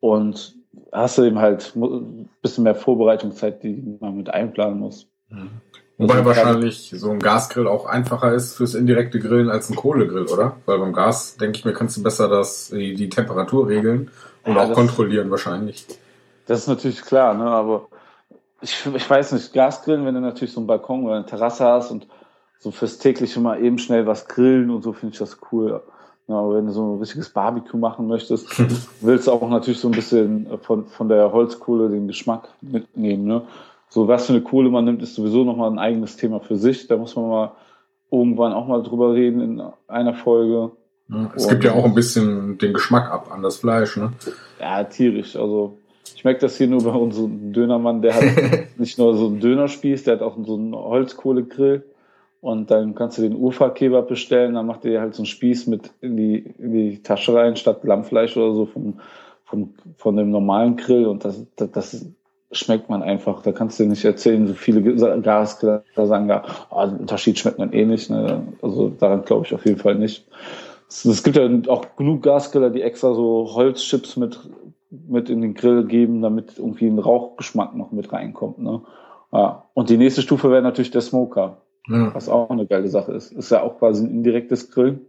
Und 0.00 0.59
hast 0.92 1.18
du 1.18 1.24
eben 1.24 1.38
halt 1.38 1.74
ein 1.76 2.28
bisschen 2.42 2.64
mehr 2.64 2.74
Vorbereitungszeit, 2.74 3.62
die 3.62 3.98
man 4.00 4.16
mit 4.16 4.30
einplanen 4.30 4.78
muss. 4.78 5.08
Mhm. 5.28 5.50
Wobei 5.98 6.24
wahrscheinlich 6.24 6.94
so 6.96 7.10
ein 7.10 7.18
Gasgrill 7.18 7.68
auch 7.68 7.84
einfacher 7.84 8.32
ist 8.32 8.56
fürs 8.56 8.74
indirekte 8.74 9.18
Grillen 9.18 9.50
als 9.50 9.68
ein 9.68 9.76
Kohlegrill, 9.76 10.28
oder? 10.28 10.56
Weil 10.64 10.78
beim 10.78 10.94
Gas, 10.94 11.36
denke 11.36 11.58
ich 11.58 11.64
mir, 11.66 11.74
kannst 11.74 11.98
du 11.98 12.02
besser 12.02 12.26
das, 12.26 12.70
die, 12.70 12.94
die 12.94 13.10
Temperatur 13.10 13.68
regeln 13.68 14.10
und 14.44 14.54
ja, 14.54 14.62
auch 14.62 14.72
kontrollieren 14.72 15.30
wahrscheinlich. 15.30 15.86
Das 16.46 16.60
ist 16.60 16.68
natürlich 16.68 17.02
klar, 17.02 17.34
ne? 17.34 17.44
aber 17.44 17.88
ich, 18.62 18.86
ich 18.94 19.10
weiß 19.10 19.32
nicht, 19.32 19.52
Gasgrillen, 19.52 20.06
wenn 20.06 20.14
du 20.14 20.22
natürlich 20.22 20.54
so 20.54 20.60
einen 20.60 20.66
Balkon 20.66 21.04
oder 21.04 21.16
eine 21.16 21.26
Terrasse 21.26 21.66
hast 21.66 21.90
und 21.90 22.06
so 22.58 22.70
fürs 22.70 22.96
tägliche 22.96 23.38
mal 23.40 23.62
eben 23.62 23.78
schnell 23.78 24.06
was 24.06 24.26
grillen 24.26 24.70
und 24.70 24.82
so, 24.82 24.94
finde 24.94 25.12
ich 25.12 25.18
das 25.18 25.38
cool. 25.52 25.82
Ja, 26.30 26.48
wenn 26.48 26.66
du 26.66 26.72
so 26.72 26.94
ein 26.94 27.00
richtiges 27.00 27.30
Barbecue 27.30 27.76
machen 27.76 28.06
möchtest, 28.06 28.46
willst 29.00 29.26
du 29.26 29.32
auch 29.32 29.48
natürlich 29.48 29.80
so 29.80 29.88
ein 29.88 29.92
bisschen 29.92 30.46
von, 30.62 30.86
von 30.86 31.08
der 31.08 31.32
Holzkohle 31.32 31.90
den 31.90 32.06
Geschmack 32.06 32.48
mitnehmen. 32.60 33.24
Ne? 33.24 33.42
So 33.88 34.06
was 34.06 34.26
für 34.26 34.34
eine 34.34 34.42
Kohle 34.42 34.70
man 34.70 34.84
nimmt, 34.84 35.02
ist 35.02 35.16
sowieso 35.16 35.42
nochmal 35.42 35.68
ein 35.68 35.80
eigenes 35.80 36.16
Thema 36.16 36.38
für 36.38 36.54
sich. 36.54 36.86
Da 36.86 36.96
muss 36.96 37.16
man 37.16 37.28
mal 37.28 37.52
irgendwann 38.12 38.52
auch 38.52 38.68
mal 38.68 38.80
drüber 38.84 39.12
reden 39.12 39.40
in 39.40 39.62
einer 39.88 40.14
Folge. 40.14 40.70
Es 41.34 41.48
gibt 41.48 41.64
ja 41.64 41.72
auch 41.72 41.84
ein 41.84 41.94
bisschen 41.94 42.58
den 42.58 42.74
Geschmack 42.74 43.10
ab 43.10 43.32
an 43.32 43.42
das 43.42 43.56
Fleisch, 43.56 43.96
ne? 43.96 44.12
Ja, 44.60 44.84
tierisch. 44.84 45.34
Also 45.34 45.78
ich 46.14 46.22
merke 46.22 46.40
das 46.40 46.56
hier 46.56 46.68
nur 46.68 46.84
bei 46.84 46.92
unserem 46.92 47.52
Dönermann, 47.52 48.02
der 48.02 48.14
hat 48.14 48.22
nicht 48.78 48.98
nur 48.98 49.16
so 49.16 49.26
einen 49.26 49.40
Dönerspieß, 49.40 50.04
der 50.04 50.14
hat 50.14 50.22
auch 50.22 50.36
so 50.46 50.54
einen 50.54 50.76
Holzkohlegrill. 50.76 51.82
Und 52.40 52.70
dann 52.70 52.94
kannst 52.94 53.18
du 53.18 53.22
den 53.22 53.36
Uferkebab 53.36 54.08
bestellen, 54.08 54.54
dann 54.54 54.66
macht 54.66 54.84
ihr 54.84 55.00
halt 55.00 55.14
so 55.14 55.20
einen 55.20 55.26
Spieß 55.26 55.66
mit 55.66 55.90
in 56.00 56.16
die, 56.16 56.38
in 56.58 56.72
die 56.72 57.02
Tasche 57.02 57.34
rein, 57.34 57.56
statt 57.56 57.84
Lammfleisch 57.84 58.36
oder 58.36 58.54
so 58.54 58.66
vom, 58.66 59.00
vom, 59.44 59.74
von 59.96 60.16
dem 60.16 60.30
normalen 60.30 60.76
Grill. 60.76 61.06
Und 61.06 61.24
das, 61.24 61.44
das, 61.56 61.70
das 61.70 62.06
schmeckt 62.50 62.88
man 62.88 63.02
einfach. 63.02 63.42
Da 63.42 63.52
kannst 63.52 63.78
du 63.78 63.84
nicht 63.84 64.04
erzählen, 64.04 64.46
so 64.46 64.54
viele 64.54 64.82
Gasgriller 65.20 65.82
sagen 65.94 66.28
da, 66.28 66.44
oh, 66.70 66.86
der 66.86 67.00
Unterschied 67.00 67.38
schmeckt 67.38 67.58
man 67.58 67.72
eh 67.72 67.84
nicht. 67.84 68.08
Ne? 68.08 68.42
Also 68.62 68.88
daran 68.88 69.24
glaube 69.24 69.44
ich 69.46 69.54
auf 69.54 69.66
jeden 69.66 69.78
Fall 69.78 69.96
nicht. 69.96 70.26
Es, 70.88 71.04
es 71.04 71.22
gibt 71.22 71.36
ja 71.36 71.48
auch 71.68 71.96
genug 71.96 72.22
Gasgriller, 72.22 72.70
die 72.70 72.82
extra 72.82 73.12
so 73.12 73.50
Holzchips 73.54 74.16
mit, 74.16 74.40
mit 74.90 75.28
in 75.28 75.42
den 75.42 75.52
Grill 75.52 75.84
geben, 75.84 76.22
damit 76.22 76.58
irgendwie 76.58 76.86
ein 76.86 76.98
Rauchgeschmack 76.98 77.76
noch 77.76 77.92
mit 77.92 78.12
reinkommt. 78.12 78.58
Ne? 78.58 78.80
Ja. 79.30 79.64
Und 79.74 79.90
die 79.90 79.98
nächste 79.98 80.22
Stufe 80.22 80.50
wäre 80.50 80.62
natürlich 80.62 80.90
der 80.90 81.02
Smoker. 81.02 81.58
Ja. 81.88 82.14
Was 82.14 82.28
auch 82.28 82.50
eine 82.50 82.66
geile 82.66 82.88
Sache 82.88 83.12
ist. 83.12 83.32
Ist 83.32 83.50
ja 83.50 83.62
auch 83.62 83.78
quasi 83.78 84.04
ein 84.04 84.10
indirektes 84.10 84.70
Grillen. 84.70 85.06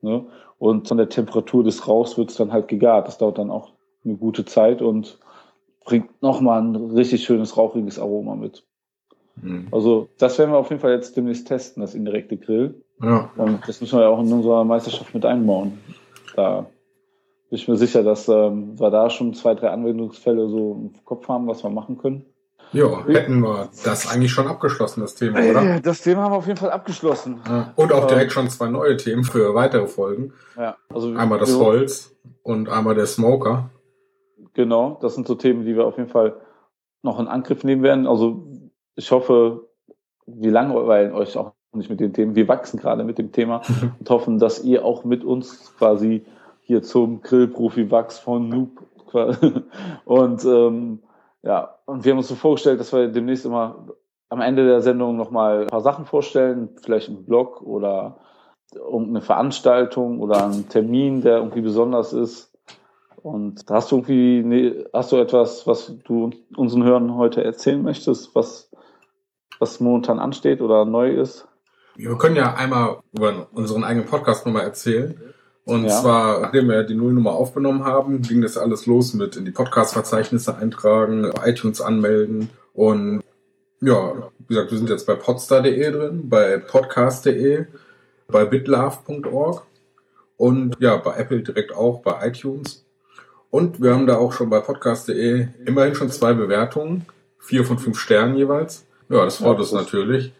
Ne? 0.00 0.26
Und 0.58 0.88
von 0.88 0.98
der 0.98 1.08
Temperatur 1.08 1.64
des 1.64 1.86
Rauchs 1.86 2.18
wird 2.18 2.30
es 2.30 2.36
dann 2.36 2.52
halt 2.52 2.68
gegart. 2.68 3.06
Das 3.06 3.18
dauert 3.18 3.38
dann 3.38 3.50
auch 3.50 3.72
eine 4.04 4.16
gute 4.16 4.44
Zeit 4.44 4.82
und 4.82 5.18
bringt 5.84 6.22
nochmal 6.22 6.62
ein 6.62 6.76
richtig 6.76 7.24
schönes 7.24 7.56
rauchiges 7.56 7.98
Aroma 7.98 8.34
mit. 8.34 8.64
Mhm. 9.42 9.68
Also 9.70 10.08
das 10.18 10.38
werden 10.38 10.52
wir 10.52 10.58
auf 10.58 10.70
jeden 10.70 10.80
Fall 10.80 10.92
jetzt 10.92 11.16
demnächst 11.16 11.48
testen, 11.48 11.80
das 11.80 11.94
indirekte 11.94 12.36
Grill. 12.36 12.82
Ja. 13.00 13.30
Und 13.36 13.66
das 13.66 13.80
müssen 13.80 13.98
wir 13.98 14.02
ja 14.02 14.08
auch 14.08 14.20
in 14.20 14.32
unserer 14.32 14.64
Meisterschaft 14.64 15.14
mit 15.14 15.24
einbauen. 15.24 15.78
Da 16.34 16.66
bin 17.48 17.58
ich 17.58 17.68
mir 17.68 17.76
sicher, 17.76 18.02
dass 18.02 18.28
ähm, 18.28 18.78
wir 18.78 18.90
da 18.90 19.08
schon 19.10 19.34
zwei, 19.34 19.54
drei 19.54 19.70
Anwendungsfälle 19.70 20.48
so 20.48 20.72
im 20.72 21.04
Kopf 21.04 21.28
haben, 21.28 21.46
was 21.46 21.62
wir 21.62 21.70
machen 21.70 21.98
können. 21.98 22.26
Ja, 22.72 23.06
hätten 23.06 23.40
wir 23.40 23.68
das 23.84 24.12
eigentlich 24.12 24.30
schon 24.30 24.46
abgeschlossen, 24.46 25.00
das 25.00 25.14
Thema, 25.14 25.40
oder? 25.40 25.80
Das 25.80 26.02
Thema 26.02 26.22
haben 26.22 26.32
wir 26.32 26.36
auf 26.36 26.46
jeden 26.46 26.58
Fall 26.58 26.70
abgeschlossen. 26.70 27.40
Ja. 27.46 27.72
Und 27.76 27.92
auch 27.92 28.06
direkt 28.06 28.32
schon 28.32 28.50
zwei 28.50 28.68
neue 28.68 28.96
Themen 28.96 29.24
für 29.24 29.54
weitere 29.54 29.86
Folgen. 29.86 30.32
Ja, 30.56 30.76
also 30.92 31.14
einmal 31.14 31.38
das 31.38 31.56
Holz 31.58 32.14
und 32.42 32.68
einmal 32.68 32.94
der 32.94 33.06
Smoker. 33.06 33.70
Genau, 34.54 34.98
das 35.00 35.14
sind 35.14 35.26
so 35.26 35.34
Themen, 35.34 35.64
die 35.64 35.76
wir 35.76 35.86
auf 35.86 35.96
jeden 35.96 36.10
Fall 36.10 36.36
noch 37.02 37.18
in 37.20 37.28
Angriff 37.28 37.64
nehmen 37.64 37.82
werden. 37.82 38.06
Also 38.06 38.46
ich 38.96 39.10
hoffe, 39.12 39.68
wir 40.26 40.50
langweilen 40.50 41.12
euch 41.12 41.36
auch 41.36 41.52
nicht 41.72 41.90
mit 41.90 42.00
den 42.00 42.12
Themen. 42.12 42.34
Wir 42.34 42.48
wachsen 42.48 42.78
gerade 42.78 43.04
mit 43.04 43.18
dem 43.18 43.32
Thema 43.32 43.62
und 43.98 44.10
hoffen, 44.10 44.38
dass 44.38 44.62
ihr 44.62 44.84
auch 44.84 45.04
mit 45.04 45.24
uns 45.24 45.74
quasi 45.78 46.24
hier 46.62 46.82
zum 46.82 47.22
Grillprofi 47.22 47.90
wachs 47.90 48.18
von 48.18 48.48
Noob 48.48 48.82
und 50.04 50.44
ähm, 50.44 51.02
ja, 51.42 51.77
und 51.88 52.04
wir 52.04 52.12
haben 52.12 52.18
uns 52.18 52.28
so 52.28 52.34
vorgestellt, 52.34 52.80
dass 52.80 52.92
wir 52.92 53.08
demnächst 53.08 53.46
immer 53.46 53.86
am 54.28 54.42
Ende 54.42 54.66
der 54.66 54.82
Sendung 54.82 55.16
nochmal 55.16 55.62
ein 55.62 55.68
paar 55.68 55.80
Sachen 55.80 56.04
vorstellen, 56.04 56.68
vielleicht 56.82 57.08
einen 57.08 57.24
Blog 57.24 57.62
oder 57.62 58.18
irgendeine 58.74 59.22
Veranstaltung 59.22 60.20
oder 60.20 60.44
einen 60.44 60.68
Termin, 60.68 61.22
der 61.22 61.38
irgendwie 61.38 61.62
besonders 61.62 62.12
ist. 62.12 62.52
Und 63.22 63.64
hast 63.70 63.90
du 63.90 63.96
irgendwie, 63.96 64.84
hast 64.92 65.12
du 65.12 65.16
etwas, 65.16 65.66
was 65.66 65.96
du 66.04 66.28
unseren 66.58 66.84
Hörern 66.84 67.16
heute 67.16 67.42
erzählen 67.42 67.82
möchtest, 67.82 68.34
was, 68.34 68.70
was 69.58 69.80
momentan 69.80 70.18
ansteht 70.18 70.60
oder 70.60 70.84
neu 70.84 71.10
ist? 71.12 71.48
Wir 71.96 72.18
können 72.18 72.36
ja 72.36 72.52
einmal 72.52 72.98
über 73.16 73.46
unseren 73.52 73.82
eigenen 73.82 74.06
Podcast 74.06 74.44
nochmal 74.44 74.64
erzählen. 74.64 75.18
Und 75.68 75.84
ja. 75.84 76.00
zwar, 76.00 76.40
nachdem 76.40 76.68
wir 76.68 76.82
die 76.82 76.94
Nullnummer 76.94 77.32
aufgenommen 77.32 77.84
haben, 77.84 78.22
ging 78.22 78.40
das 78.40 78.56
alles 78.56 78.86
los 78.86 79.12
mit 79.12 79.36
in 79.36 79.44
die 79.44 79.50
Podcast-Verzeichnisse 79.50 80.56
eintragen, 80.56 81.30
iTunes 81.44 81.82
anmelden 81.82 82.48
und 82.72 83.22
ja, 83.82 84.30
wie 84.38 84.54
gesagt, 84.54 84.70
wir 84.70 84.78
sind 84.78 84.88
jetzt 84.88 85.06
bei 85.06 85.14
podstar.de 85.14 85.90
drin, 85.90 86.28
bei 86.30 86.56
podcast.de, 86.56 87.66
bei 88.28 88.46
bitlove.org 88.46 89.66
und 90.38 90.76
ja, 90.80 90.96
bei 90.96 91.16
Apple 91.16 91.42
direkt 91.42 91.74
auch, 91.74 92.00
bei 92.00 92.26
iTunes. 92.28 92.86
Und 93.50 93.82
wir 93.82 93.92
haben 93.92 94.06
da 94.06 94.16
auch 94.16 94.32
schon 94.32 94.48
bei 94.48 94.60
podcast.de 94.60 95.48
immerhin 95.66 95.94
schon 95.94 96.08
zwei 96.08 96.32
Bewertungen, 96.32 97.04
vier 97.38 97.66
von 97.66 97.78
fünf 97.78 97.98
Sternen 97.98 98.36
jeweils. 98.36 98.86
Ja, 99.10 99.22
das 99.26 99.36
freut 99.36 99.58
ja, 99.58 99.58
das 99.58 99.72
uns 99.72 99.82
natürlich. 99.82 100.32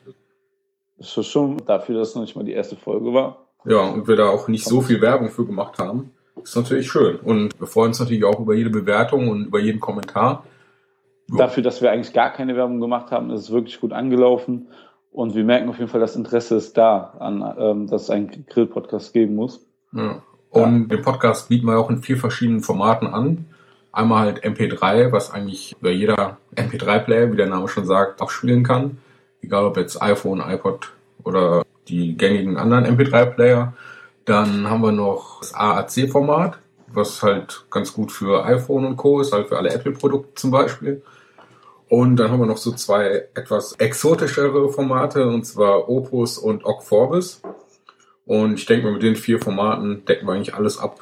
Das 0.96 1.14
ist 1.14 1.26
schon 1.26 1.58
dafür, 1.66 1.98
dass 1.98 2.08
es 2.08 2.14
noch 2.14 2.22
nicht 2.22 2.34
mal 2.34 2.44
die 2.44 2.52
erste 2.52 2.76
Folge 2.76 3.12
war. 3.12 3.47
Ja, 3.68 3.80
und 3.80 4.08
wir 4.08 4.16
da 4.16 4.28
auch 4.28 4.48
nicht 4.48 4.64
so 4.64 4.80
viel 4.80 5.00
Werbung 5.00 5.30
für 5.30 5.44
gemacht 5.44 5.78
haben. 5.78 6.12
Ist 6.42 6.56
natürlich 6.56 6.90
schön. 6.90 7.16
Und 7.16 7.58
wir 7.60 7.66
freuen 7.66 7.88
uns 7.88 8.00
natürlich 8.00 8.24
auch 8.24 8.40
über 8.40 8.54
jede 8.54 8.70
Bewertung 8.70 9.28
und 9.28 9.46
über 9.46 9.60
jeden 9.60 9.80
Kommentar. 9.80 10.44
Dafür, 11.28 11.62
dass 11.62 11.82
wir 11.82 11.90
eigentlich 11.90 12.14
gar 12.14 12.32
keine 12.32 12.56
Werbung 12.56 12.80
gemacht 12.80 13.10
haben, 13.10 13.30
ist 13.30 13.42
es 13.42 13.50
wirklich 13.50 13.80
gut 13.80 13.92
angelaufen. 13.92 14.68
Und 15.10 15.34
wir 15.34 15.44
merken 15.44 15.68
auf 15.68 15.78
jeden 15.78 15.90
Fall, 15.90 16.00
das 16.00 16.16
Interesse 16.16 16.56
ist 16.56 16.78
da, 16.78 17.14
an, 17.18 17.54
ähm, 17.58 17.86
dass 17.86 18.04
es 18.04 18.10
einen 18.10 18.46
Grill-Podcast 18.46 19.12
geben 19.12 19.34
muss. 19.34 19.66
Ja. 19.92 20.22
Und 20.50 20.82
ja. 20.82 20.96
den 20.96 21.02
Podcast 21.02 21.50
bieten 21.50 21.66
wir 21.66 21.78
auch 21.78 21.90
in 21.90 21.98
vier 21.98 22.16
verschiedenen 22.16 22.62
Formaten 22.62 23.06
an. 23.06 23.44
Einmal 23.92 24.26
halt 24.26 24.44
MP3, 24.44 25.12
was 25.12 25.30
eigentlich 25.30 25.76
jeder 25.82 26.38
MP3-Player, 26.56 27.32
wie 27.32 27.36
der 27.36 27.48
Name 27.48 27.68
schon 27.68 27.84
sagt, 27.84 28.22
abspielen 28.22 28.62
kann. 28.62 28.98
Egal 29.42 29.66
ob 29.66 29.76
jetzt 29.76 30.00
iPhone, 30.00 30.40
iPod 30.40 30.92
oder 31.24 31.64
die 31.88 32.16
gängigen 32.16 32.56
anderen 32.56 32.86
MP3-Player. 32.86 33.74
Dann 34.24 34.68
haben 34.68 34.82
wir 34.82 34.92
noch 34.92 35.40
das 35.40 35.54
AAC-Format, 35.54 36.58
was 36.88 37.22
halt 37.22 37.64
ganz 37.70 37.92
gut 37.92 38.12
für 38.12 38.44
iPhone 38.44 38.84
und 38.84 38.96
Co. 38.96 39.20
ist, 39.20 39.32
halt 39.32 39.48
für 39.48 39.56
alle 39.56 39.70
Apple-Produkte 39.70 40.34
zum 40.34 40.50
Beispiel. 40.50 41.02
Und 41.88 42.16
dann 42.16 42.30
haben 42.30 42.40
wir 42.40 42.46
noch 42.46 42.58
so 42.58 42.72
zwei 42.72 43.28
etwas 43.34 43.72
exotischere 43.78 44.68
Formate, 44.70 45.26
und 45.26 45.44
zwar 45.44 45.88
Opus 45.88 46.36
und 46.36 46.66
Ogg 46.66 46.82
Forbes. 46.82 47.40
Und 48.26 48.58
ich 48.58 48.66
denke 48.66 48.84
mal, 48.84 48.92
mit 48.92 49.02
den 49.02 49.16
vier 49.16 49.40
Formaten 49.40 50.04
decken 50.04 50.26
wir 50.26 50.34
eigentlich 50.34 50.54
alles 50.54 50.78
ab. 50.78 51.00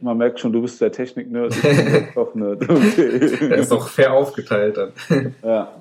Man 0.00 0.18
merkt 0.18 0.40
schon, 0.40 0.52
du 0.52 0.60
bist 0.60 0.80
der 0.80 0.92
Technik-Nerd. 0.92 1.54
Okay. 2.14 3.48
Er 3.50 3.56
ist 3.56 3.72
doch 3.72 3.88
fair 3.88 4.12
aufgeteilt 4.12 4.76
dann. 4.76 4.92
Ja. 5.42 5.79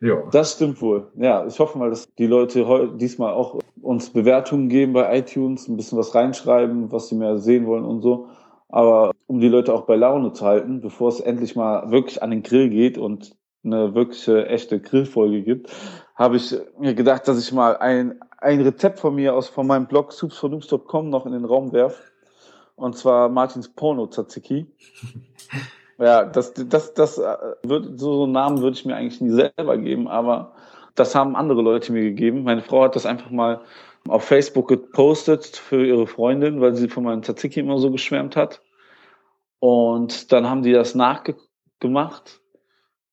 Ja. 0.00 0.22
Das 0.30 0.52
stimmt 0.52 0.80
wohl. 0.82 1.08
Ja, 1.16 1.46
ich 1.46 1.58
hoffe 1.58 1.78
mal, 1.78 1.90
dass 1.90 2.12
die 2.14 2.26
Leute 2.26 2.92
diesmal 2.96 3.32
auch 3.32 3.60
uns 3.80 4.10
Bewertungen 4.10 4.68
geben 4.68 4.92
bei 4.92 5.18
iTunes, 5.18 5.68
ein 5.68 5.76
bisschen 5.76 5.98
was 5.98 6.14
reinschreiben, 6.14 6.92
was 6.92 7.08
sie 7.08 7.14
mehr 7.14 7.38
sehen 7.38 7.66
wollen 7.66 7.84
und 7.84 8.02
so. 8.02 8.28
Aber 8.68 9.12
um 9.26 9.40
die 9.40 9.48
Leute 9.48 9.72
auch 9.72 9.86
bei 9.86 9.96
Laune 9.96 10.32
zu 10.32 10.44
halten, 10.44 10.80
bevor 10.80 11.08
es 11.08 11.20
endlich 11.20 11.56
mal 11.56 11.90
wirklich 11.90 12.22
an 12.22 12.30
den 12.30 12.42
Grill 12.42 12.68
geht 12.68 12.98
und 12.98 13.36
eine 13.64 13.94
wirkliche 13.94 14.46
echte 14.46 14.80
Grillfolge 14.80 15.42
gibt, 15.42 15.70
habe 16.14 16.36
ich 16.36 16.54
mir 16.78 16.94
gedacht, 16.94 17.26
dass 17.28 17.38
ich 17.38 17.52
mal 17.52 17.76
ein, 17.76 18.20
ein 18.38 18.60
Rezept 18.60 19.00
von 19.00 19.14
mir 19.14 19.34
aus 19.34 19.48
von 19.48 19.66
meinem 19.66 19.86
Blog 19.86 20.12
soupsfornoobs.com 20.12 21.10
noch 21.10 21.26
in 21.26 21.32
den 21.32 21.44
Raum 21.44 21.72
werfe. 21.72 22.02
Und 22.74 22.96
zwar 22.96 23.28
Martins 23.28 23.68
Porno 23.68 24.06
Tzatziki. 24.06 24.66
Ja, 25.98 26.24
das, 26.24 26.52
das, 26.54 26.94
das 26.94 27.18
äh, 27.18 27.36
wird, 27.62 27.98
so 27.98 28.24
einen 28.24 28.32
Namen 28.32 28.60
würde 28.60 28.76
ich 28.76 28.84
mir 28.84 28.96
eigentlich 28.96 29.20
nie 29.20 29.30
selber 29.30 29.78
geben, 29.78 30.08
aber 30.08 30.52
das 30.94 31.14
haben 31.14 31.36
andere 31.36 31.62
Leute 31.62 31.92
mir 31.92 32.02
gegeben. 32.02 32.42
Meine 32.42 32.62
Frau 32.62 32.84
hat 32.84 32.96
das 32.96 33.06
einfach 33.06 33.30
mal 33.30 33.62
auf 34.08 34.24
Facebook 34.24 34.68
gepostet 34.68 35.44
für 35.44 35.84
ihre 35.84 36.06
Freundin, 36.06 36.60
weil 36.60 36.74
sie 36.74 36.88
von 36.88 37.04
meinem 37.04 37.22
Tzatziki 37.22 37.60
immer 37.60 37.78
so 37.78 37.90
geschwärmt 37.90 38.36
hat. 38.36 38.62
Und 39.58 40.32
dann 40.32 40.48
haben 40.48 40.62
die 40.62 40.72
das 40.72 40.94
nachgemacht. 40.94 42.40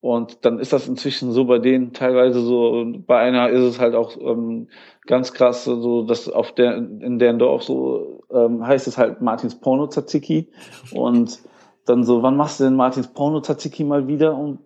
Und 0.01 0.43
dann 0.43 0.59
ist 0.59 0.73
das 0.73 0.87
inzwischen 0.89 1.31
so 1.31 1.45
bei 1.45 1.59
denen 1.59 1.93
teilweise 1.93 2.41
so, 2.41 2.85
bei 3.07 3.19
einer 3.19 3.49
ist 3.49 3.61
es 3.61 3.79
halt 3.79 3.95
auch 3.95 4.17
ähm, 4.17 4.67
ganz 5.07 5.31
krass, 5.31 5.63
so 5.63 6.03
dass 6.03 6.27
auf 6.27 6.53
der 6.53 6.75
in 6.75 7.19
deren 7.19 7.39
Dorf 7.39 7.63
so 7.63 8.21
ähm, 8.29 8.67
heißt 8.67 8.87
es 8.87 8.97
halt 8.97 9.21
Martins 9.21 9.59
Porno 9.59 9.87
Tzatziki. 9.87 10.49
Und 10.91 11.39
dann 11.85 12.03
so, 12.03 12.23
wann 12.23 12.37
machst 12.37 12.59
du 12.59 12.65
denn 12.65 12.75
Martins 12.75 13.07
Porno 13.07 13.41
Tzatziki 13.41 13.83
mal 13.83 14.07
wieder? 14.07 14.35
Und, 14.37 14.59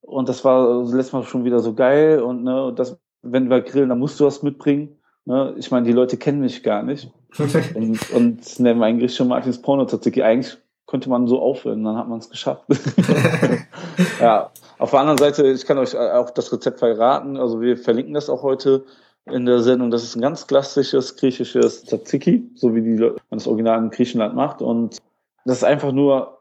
und 0.00 0.28
das 0.28 0.44
war 0.44 0.82
das 0.82 0.92
letzte 0.92 1.16
Mal 1.16 1.24
schon 1.24 1.44
wieder 1.44 1.60
so 1.60 1.74
geil. 1.74 2.20
Und 2.20 2.44
ne, 2.44 2.72
das, 2.74 2.98
wenn 3.22 3.50
wir 3.50 3.60
grillen, 3.60 3.88
dann 3.88 3.98
musst 3.98 4.18
du 4.20 4.26
was 4.26 4.42
mitbringen. 4.42 4.96
Ne? 5.24 5.54
Ich 5.58 5.70
meine, 5.70 5.86
die 5.86 5.92
Leute 5.92 6.16
kennen 6.16 6.40
mich 6.40 6.62
gar 6.62 6.82
nicht. 6.82 7.10
und, 7.74 8.10
und 8.10 8.60
nennen 8.60 8.98
Gericht 8.98 9.16
schon 9.16 9.28
Martins 9.28 9.60
Porno 9.60 9.86
Tzatziki. 9.86 10.22
Eigentlich 10.22 10.56
könnte 10.86 11.08
man 11.08 11.28
so 11.28 11.40
aufhören, 11.40 11.84
dann 11.84 11.96
hat 11.96 12.08
man 12.08 12.18
es 12.18 12.28
geschafft. 12.28 12.64
ja, 14.20 14.50
auf 14.78 14.90
der 14.90 15.00
anderen 15.00 15.18
Seite, 15.18 15.46
ich 15.46 15.64
kann 15.64 15.78
euch 15.78 15.96
auch 15.96 16.30
das 16.30 16.52
Rezept 16.52 16.80
verraten. 16.80 17.36
Also 17.36 17.60
wir 17.60 17.76
verlinken 17.76 18.14
das 18.14 18.28
auch 18.28 18.42
heute 18.42 18.84
in 19.26 19.46
der 19.46 19.60
Sendung. 19.60 19.90
Das 19.90 20.02
ist 20.02 20.16
ein 20.16 20.22
ganz 20.22 20.46
klassisches 20.46 21.16
griechisches 21.16 21.84
Tzatziki, 21.84 22.50
so 22.56 22.74
wie 22.74 22.82
die, 22.82 22.96
man 22.98 23.16
das 23.30 23.46
Original 23.46 23.78
in 23.78 23.90
Griechenland 23.90 24.34
macht. 24.34 24.62
Und 24.62 24.98
das 25.44 25.58
ist 25.58 25.64
einfach 25.64 25.92
nur 25.92 26.39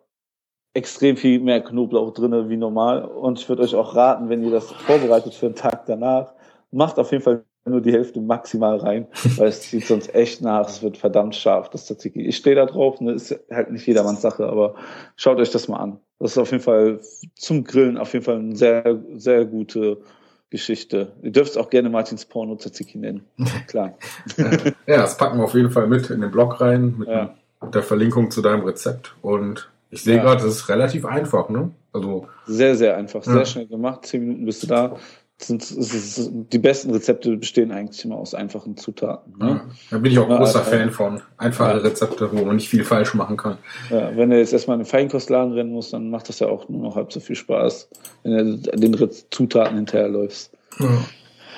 extrem 0.73 1.17
viel 1.17 1.39
mehr 1.39 1.61
Knoblauch 1.61 2.13
drinne 2.13 2.49
wie 2.49 2.57
normal. 2.57 3.03
Und 3.03 3.39
ich 3.39 3.49
würde 3.49 3.63
euch 3.63 3.75
auch 3.75 3.95
raten, 3.95 4.29
wenn 4.29 4.43
ihr 4.43 4.51
das 4.51 4.71
vorbereitet 4.71 5.33
für 5.33 5.47
den 5.47 5.55
Tag 5.55 5.85
danach, 5.85 6.33
macht 6.71 6.99
auf 6.99 7.11
jeden 7.11 7.23
Fall 7.23 7.43
nur 7.65 7.81
die 7.81 7.91
Hälfte 7.91 8.19
maximal 8.19 8.77
rein, 8.77 9.07
weil 9.37 9.47
es 9.47 9.61
zieht 9.61 9.85
sonst 9.85 10.13
echt 10.15 10.41
nach. 10.41 10.67
Es 10.67 10.81
wird 10.81 10.97
verdammt 10.97 11.35
scharf, 11.35 11.69
das 11.69 11.85
Tzatziki. 11.85 12.25
Ich 12.25 12.37
stehe 12.37 12.55
da 12.55 12.65
drauf, 12.65 12.99
ne, 13.01 13.13
ist 13.13 13.37
halt 13.51 13.71
nicht 13.71 13.85
jedermanns 13.85 14.21
Sache, 14.21 14.47
aber 14.47 14.75
schaut 15.15 15.37
euch 15.37 15.51
das 15.51 15.67
mal 15.67 15.77
an. 15.77 15.99
Das 16.19 16.31
ist 16.31 16.37
auf 16.37 16.51
jeden 16.51 16.63
Fall 16.63 16.99
zum 17.35 17.63
Grillen 17.63 17.97
auf 17.97 18.13
jeden 18.13 18.25
Fall 18.25 18.37
eine 18.37 18.55
sehr, 18.55 18.99
sehr 19.15 19.45
gute 19.45 20.01
Geschichte. 20.49 21.13
Ihr 21.21 21.31
dürft 21.31 21.51
es 21.51 21.57
auch 21.57 21.69
gerne 21.69 21.89
Martins 21.89 22.25
Porno 22.25 22.55
Tzatziki 22.55 22.97
nennen. 22.97 23.25
Klar. 23.67 23.93
ja, 24.37 24.97
das 24.97 25.17
packen 25.17 25.37
wir 25.37 25.45
auf 25.45 25.53
jeden 25.53 25.69
Fall 25.69 25.87
mit 25.87 26.09
in 26.09 26.21
den 26.21 26.31
Blog 26.31 26.59
rein, 26.59 26.95
mit, 26.97 27.07
ja. 27.07 27.35
mit 27.61 27.75
der 27.75 27.83
Verlinkung 27.83 28.31
zu 28.31 28.41
deinem 28.41 28.63
Rezept 28.63 29.15
und 29.21 29.69
ich 29.91 30.03
sehe 30.03 30.17
ja. 30.17 30.23
gerade, 30.23 30.43
das 30.43 30.55
ist 30.55 30.69
relativ 30.69 31.05
einfach, 31.05 31.49
ne? 31.49 31.71
Also 31.91 32.27
sehr, 32.45 32.75
sehr 32.75 32.95
einfach, 32.95 33.23
sehr 33.23 33.37
ja. 33.37 33.45
schnell 33.45 33.67
gemacht. 33.67 34.05
Zehn 34.05 34.21
Minuten 34.21 34.45
bist 34.45 34.63
du 34.63 34.67
da. 34.67 34.95
Sind, 35.41 35.71
ist, 35.71 36.29
die 36.33 36.59
besten 36.59 36.91
Rezepte 36.91 37.37
bestehen 37.37 37.71
eigentlich 37.71 38.03
immer 38.03 38.17
aus 38.17 38.33
einfachen 38.33 38.75
Zutaten. 38.75 39.37
Ne? 39.39 39.47
Ja. 39.47 39.61
Da 39.89 39.97
bin 39.97 40.11
ich 40.11 40.19
auch 40.19 40.27
großer 40.27 40.63
Fan 40.63 40.91
von. 40.91 41.21
Einfache 41.37 41.81
Rezepte, 41.81 42.29
wo 42.33 42.43
man 42.43 42.57
nicht 42.57 42.67
viel 42.67 42.83
falsch 42.83 43.13
machen 43.13 43.37
kann. 43.37 43.57
Ja, 43.89 44.15
wenn 44.17 44.31
du 44.31 44.37
jetzt 44.37 44.51
erstmal 44.51 44.75
in 44.75 44.83
den 44.83 44.89
Feinkostladen 44.89 45.53
rennen 45.53 45.71
musst, 45.71 45.93
dann 45.93 46.09
macht 46.09 46.27
das 46.27 46.39
ja 46.39 46.47
auch 46.47 46.67
nur 46.67 46.81
noch 46.81 46.95
halb 46.97 47.13
so 47.13 47.21
viel 47.21 47.37
Spaß, 47.37 47.89
wenn 48.23 48.61
du 48.61 48.71
den 48.71 49.11
Zutaten 49.31 49.77
hinterherläufst. 49.77 50.51
Ja. 50.77 51.05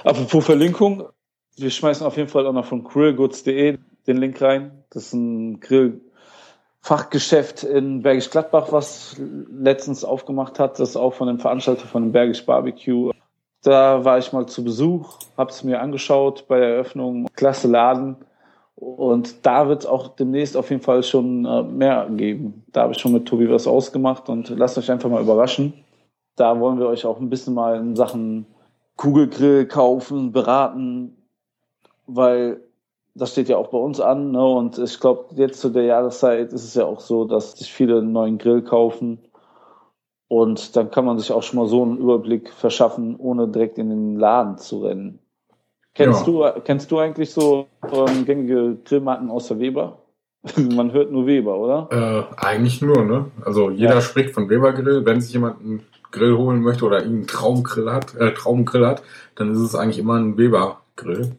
Apropos 0.03 0.45
Verlinkung, 0.45 1.05
wir 1.57 1.69
schmeißen 1.71 2.05
auf 2.05 2.17
jeden 2.17 2.29
Fall 2.29 2.45
auch 2.45 2.53
noch 2.53 2.65
von 2.65 2.83
grillgoods.de 2.83 3.79
den 4.07 4.17
Link 4.17 4.39
rein. 4.41 4.83
Das 4.91 5.07
ist 5.07 5.13
ein 5.13 5.59
Grill 5.59 6.01
Fachgeschäft 6.81 7.63
in 7.63 8.01
Bergisch 8.01 8.29
Gladbach, 8.31 8.71
was 8.71 9.15
letztens 9.51 10.03
aufgemacht 10.03 10.59
hat, 10.59 10.79
das 10.79 10.95
auch 10.95 11.13
von 11.13 11.27
dem 11.27 11.39
Veranstalter 11.39 11.85
von 11.85 12.03
dem 12.03 12.11
Bergisch 12.11 12.45
Barbecue 12.45 13.11
Da 13.61 14.03
war 14.03 14.17
ich 14.17 14.33
mal 14.33 14.47
zu 14.47 14.63
Besuch, 14.63 15.19
habe 15.37 15.51
es 15.51 15.63
mir 15.63 15.79
angeschaut 15.79 16.45
bei 16.47 16.59
der 16.59 16.69
Eröffnung. 16.69 17.27
Klasse 17.35 17.67
Laden. 17.67 18.15
Und 18.75 19.45
da 19.45 19.67
wird 19.67 19.81
es 19.81 19.85
auch 19.85 20.07
demnächst 20.07 20.57
auf 20.57 20.71
jeden 20.71 20.81
Fall 20.81 21.03
schon 21.03 21.45
äh, 21.45 21.61
mehr 21.61 22.07
geben. 22.09 22.63
Da 22.71 22.81
habe 22.81 22.93
ich 22.93 22.99
schon 22.99 23.11
mit 23.11 23.27
Tobi 23.27 23.47
was 23.47 23.67
ausgemacht 23.67 24.27
und 24.27 24.49
lasst 24.49 24.79
euch 24.79 24.89
einfach 24.89 25.09
mal 25.09 25.21
überraschen. 25.21 25.73
Da 26.35 26.59
wollen 26.59 26.79
wir 26.79 26.87
euch 26.87 27.05
auch 27.05 27.19
ein 27.19 27.29
bisschen 27.29 27.53
mal 27.53 27.75
in 27.75 27.95
Sachen 27.95 28.47
Kugelgrill 28.95 29.67
kaufen, 29.67 30.31
beraten, 30.31 31.15
weil 32.07 32.61
das 33.13 33.31
steht 33.31 33.49
ja 33.49 33.57
auch 33.57 33.69
bei 33.69 33.77
uns 33.77 33.99
an. 33.99 34.31
Ne? 34.31 34.43
Und 34.43 34.77
ich 34.77 34.99
glaube, 34.99 35.35
jetzt 35.35 35.59
zu 35.59 35.69
der 35.69 35.83
Jahreszeit 35.83 36.53
ist 36.53 36.63
es 36.63 36.75
ja 36.75 36.85
auch 36.85 36.99
so, 36.99 37.25
dass 37.25 37.57
sich 37.57 37.71
viele 37.71 37.99
einen 37.99 38.11
neuen 38.11 38.37
Grill 38.37 38.61
kaufen. 38.61 39.19
Und 40.27 40.77
dann 40.77 40.91
kann 40.91 41.03
man 41.03 41.19
sich 41.19 41.31
auch 41.31 41.43
schon 41.43 41.59
mal 41.59 41.67
so 41.67 41.83
einen 41.83 41.97
Überblick 41.97 42.53
verschaffen, 42.53 43.17
ohne 43.17 43.49
direkt 43.49 43.77
in 43.77 43.89
den 43.89 44.17
Laden 44.17 44.57
zu 44.57 44.79
rennen. 44.79 45.19
Kennst, 45.93 46.25
ja. 46.25 46.53
du, 46.53 46.61
kennst 46.61 46.89
du 46.89 46.99
eigentlich 46.99 47.31
so 47.33 47.67
ähm, 47.91 48.25
gängige 48.25 48.77
Grillmarken 48.85 49.29
außer 49.29 49.59
Weber? 49.59 49.97
man 50.55 50.93
hört 50.93 51.11
nur 51.11 51.27
Weber, 51.27 51.57
oder? 51.57 51.89
Äh, 51.91 52.35
eigentlich 52.37 52.81
nur, 52.81 53.03
ne? 53.03 53.25
Also 53.43 53.69
jeder 53.69 53.95
ja. 53.95 54.01
spricht 54.01 54.33
von 54.33 54.49
Weber 54.49 54.71
Grill. 54.71 55.05
Wenn 55.05 55.19
sich 55.19 55.33
jemand 55.33 55.59
einen 55.59 55.83
Grill 56.11 56.37
holen 56.37 56.61
möchte 56.61 56.85
oder 56.85 56.97
einen 56.99 57.27
Traumgrill 57.27 57.91
hat, 57.91 58.15
äh, 58.15 58.33
Traumgrill 58.33 58.87
hat, 58.87 59.03
dann 59.35 59.51
ist 59.51 59.59
es 59.59 59.75
eigentlich 59.75 59.99
immer 59.99 60.15
ein 60.15 60.37
Weber 60.37 60.81
Grill. 60.95 61.35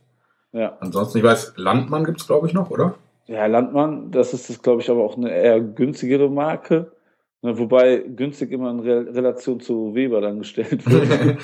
Ja. 0.53 0.77
Ansonsten, 0.81 1.19
ich 1.19 1.25
weiß, 1.25 1.55
Landmann 1.57 2.05
gibt's 2.05 2.27
glaube 2.27 2.47
ich 2.47 2.53
noch, 2.53 2.71
oder? 2.71 2.95
Ja, 3.27 3.47
Landmann, 3.47 4.11
das 4.11 4.35
ist, 4.35 4.63
glaube 4.63 4.83
ich, 4.83 4.91
aber 4.91 5.03
auch 5.03 5.17
eine 5.17 5.31
eher 5.31 5.61
günstigere 5.61 6.29
Marke. 6.29 6.93
Ne, 7.41 7.59
wobei 7.59 7.99
günstig 7.99 8.53
immer 8.53 8.71
in 8.71 8.81
Re 8.81 9.07
Relation 9.15 9.59
zu 9.59 9.95
Weber 9.95 10.21
dann 10.21 10.39
gestellt 10.39 10.87
wird. 10.91 11.39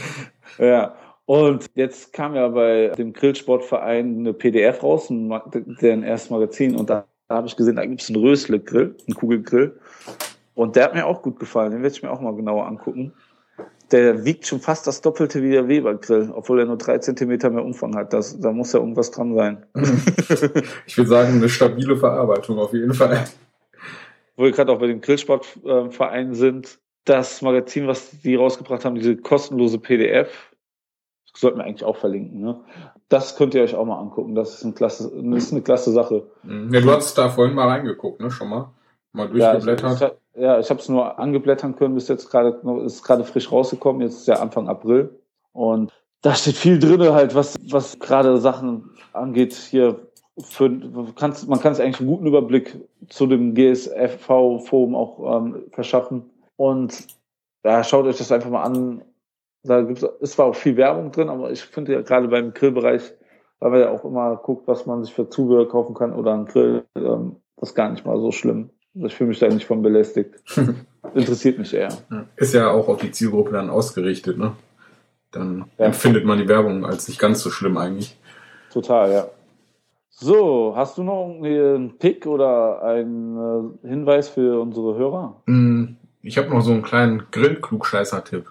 ja. 0.58 0.94
Und 1.24 1.66
jetzt 1.74 2.12
kam 2.12 2.34
ja 2.34 2.48
bei 2.48 2.88
dem 2.96 3.12
Grillsportverein 3.12 4.20
eine 4.20 4.32
PDF 4.32 4.82
raus, 4.82 5.10
ein, 5.10 5.28
deren 5.80 6.02
erstes 6.02 6.30
Magazin, 6.30 6.74
und 6.74 6.88
da, 6.88 7.04
da 7.28 7.36
habe 7.36 7.46
ich 7.46 7.56
gesehen, 7.56 7.76
da 7.76 7.84
gibt 7.84 8.00
es 8.00 8.08
einen 8.08 8.24
Rösle-Grill, 8.24 8.96
einen 9.06 9.14
Kugelgrill. 9.14 9.78
Und 10.54 10.74
der 10.74 10.84
hat 10.84 10.94
mir 10.94 11.04
auch 11.04 11.20
gut 11.20 11.38
gefallen, 11.38 11.72
den 11.72 11.82
werde 11.82 11.94
ich 11.94 12.02
mir 12.02 12.10
auch 12.10 12.20
mal 12.20 12.34
genauer 12.34 12.66
angucken 12.66 13.12
der 13.90 14.24
wiegt 14.24 14.46
schon 14.46 14.60
fast 14.60 14.86
das 14.86 15.00
Doppelte 15.00 15.42
wie 15.42 15.50
der 15.50 15.68
Weber-Grill, 15.68 16.30
obwohl 16.34 16.60
er 16.60 16.66
nur 16.66 16.76
drei 16.76 16.98
Zentimeter 16.98 17.50
mehr 17.50 17.64
Umfang 17.64 17.96
hat. 17.96 18.12
Das, 18.12 18.38
da 18.38 18.52
muss 18.52 18.72
ja 18.72 18.80
irgendwas 18.80 19.10
dran 19.10 19.34
sein. 19.34 19.66
ich 20.86 20.96
würde 20.96 21.08
sagen, 21.08 21.34
eine 21.34 21.48
stabile 21.48 21.96
Verarbeitung 21.96 22.58
auf 22.58 22.72
jeden 22.72 22.94
Fall. 22.94 23.24
Wo 24.36 24.44
wir 24.44 24.52
gerade 24.52 24.72
auch 24.72 24.78
bei 24.78 24.86
dem 24.86 25.00
Grillsportverein 25.00 26.34
sind, 26.34 26.78
das 27.04 27.42
Magazin, 27.42 27.86
was 27.86 28.10
die 28.20 28.34
rausgebracht 28.34 28.84
haben, 28.84 28.94
diese 28.94 29.16
kostenlose 29.16 29.78
PDF, 29.78 30.52
sollten 31.34 31.58
wir 31.58 31.64
eigentlich 31.64 31.84
auch 31.84 31.96
verlinken. 31.96 32.40
Ne? 32.40 32.60
Das 33.08 33.36
könnt 33.36 33.54
ihr 33.54 33.62
euch 33.62 33.74
auch 33.74 33.84
mal 33.84 33.98
angucken. 33.98 34.34
Das 34.34 34.54
ist, 34.54 34.64
ein 34.64 34.74
klasse, 34.74 35.10
das 35.14 35.44
ist 35.44 35.52
eine 35.52 35.62
klasse 35.62 35.92
Sache. 35.92 36.26
Ja, 36.44 36.80
du 36.80 36.90
hast 36.90 37.16
da 37.16 37.28
vorhin 37.28 37.54
mal 37.54 37.68
reingeguckt, 37.68 38.20
ne? 38.20 38.30
Schon 38.30 38.48
mal? 38.48 38.70
Mal 39.12 39.28
durchgeblättert. 39.28 40.00
Ja, 40.00 40.06
ich, 40.08 40.12
ja, 40.38 40.58
ich 40.58 40.70
habe 40.70 40.80
es 40.80 40.88
nur 40.88 41.18
angeblättern 41.18 41.76
können, 41.76 41.94
bis 41.94 42.08
jetzt 42.08 42.30
gerade 42.30 42.60
ist 42.84 43.02
gerade 43.02 43.24
frisch 43.24 43.50
rausgekommen. 43.50 44.02
Jetzt 44.02 44.20
ist 44.20 44.28
ja 44.28 44.36
Anfang 44.36 44.68
April 44.68 45.18
und 45.52 45.92
da 46.22 46.34
steht 46.34 46.56
viel 46.56 46.78
drin, 46.78 47.02
halt, 47.12 47.34
was 47.34 47.56
was 47.70 47.98
gerade 47.98 48.38
Sachen 48.38 48.90
angeht 49.12 49.54
hier. 49.54 50.00
Für, 50.40 50.70
kannst, 51.16 51.48
man 51.48 51.58
kann 51.58 51.72
es 51.72 51.80
eigentlich 51.80 51.98
einen 51.98 52.10
guten 52.10 52.26
Überblick 52.26 52.76
zu 53.08 53.26
dem 53.26 53.54
GSFV-Forum 53.54 54.94
auch 54.94 55.36
ähm, 55.36 55.64
verschaffen. 55.72 56.30
Und 56.54 57.08
ja, 57.64 57.82
schaut 57.82 58.06
euch 58.06 58.18
das 58.18 58.30
einfach 58.30 58.50
mal 58.50 58.62
an. 58.62 59.02
Da 59.64 59.82
gibt's, 59.82 60.04
ist 60.20 60.34
zwar 60.34 60.46
auch 60.46 60.54
viel 60.54 60.76
Werbung 60.76 61.10
drin, 61.10 61.28
aber 61.28 61.50
ich 61.50 61.62
finde 61.62 61.92
ja 61.92 62.02
gerade 62.02 62.28
beim 62.28 62.54
Grillbereich, 62.54 63.02
weil 63.58 63.70
man 63.70 63.80
ja 63.80 63.90
auch 63.90 64.04
immer 64.04 64.36
guckt, 64.36 64.68
was 64.68 64.86
man 64.86 65.02
sich 65.02 65.12
für 65.12 65.28
Zubehör 65.28 65.68
kaufen 65.68 65.94
kann 65.94 66.12
oder 66.12 66.34
einen 66.34 66.46
Grill, 66.46 66.84
ähm, 66.94 67.36
das 67.56 67.70
ist 67.70 67.74
gar 67.74 67.90
nicht 67.90 68.06
mal 68.06 68.20
so 68.20 68.30
schlimm. 68.30 68.70
Ich 68.94 69.14
fühle 69.14 69.28
mich 69.28 69.38
da 69.38 69.48
nicht 69.48 69.66
von 69.66 69.82
belästigt. 69.82 70.34
Interessiert 71.14 71.58
mich 71.58 71.74
eher. 71.74 71.88
Ist 72.36 72.54
ja 72.54 72.70
auch 72.70 72.88
auf 72.88 73.00
die 73.00 73.10
Zielgruppe 73.10 73.52
dann 73.52 73.70
ausgerichtet, 73.70 74.38
ne? 74.38 74.52
Dann 75.30 75.66
ja. 75.78 75.86
empfindet 75.86 76.24
man 76.24 76.38
die 76.38 76.48
Werbung 76.48 76.86
als 76.86 77.08
nicht 77.08 77.20
ganz 77.20 77.40
so 77.40 77.50
schlimm 77.50 77.76
eigentlich. 77.76 78.16
Total, 78.72 79.12
ja. 79.12 79.26
So, 80.10 80.72
hast 80.74 80.98
du 80.98 81.04
noch 81.04 81.38
einen 81.42 81.96
Pick 81.98 82.26
oder 82.26 82.82
einen 82.82 83.78
äh, 83.84 83.88
Hinweis 83.88 84.28
für 84.28 84.60
unsere 84.60 84.96
Hörer? 84.96 85.40
Mm, 85.46 85.96
ich 86.22 86.38
habe 86.38 86.48
noch 86.48 86.62
so 86.62 86.72
einen 86.72 86.82
kleinen 86.82 87.24
Grill-Klugscheißer-Tipp. 87.30 88.46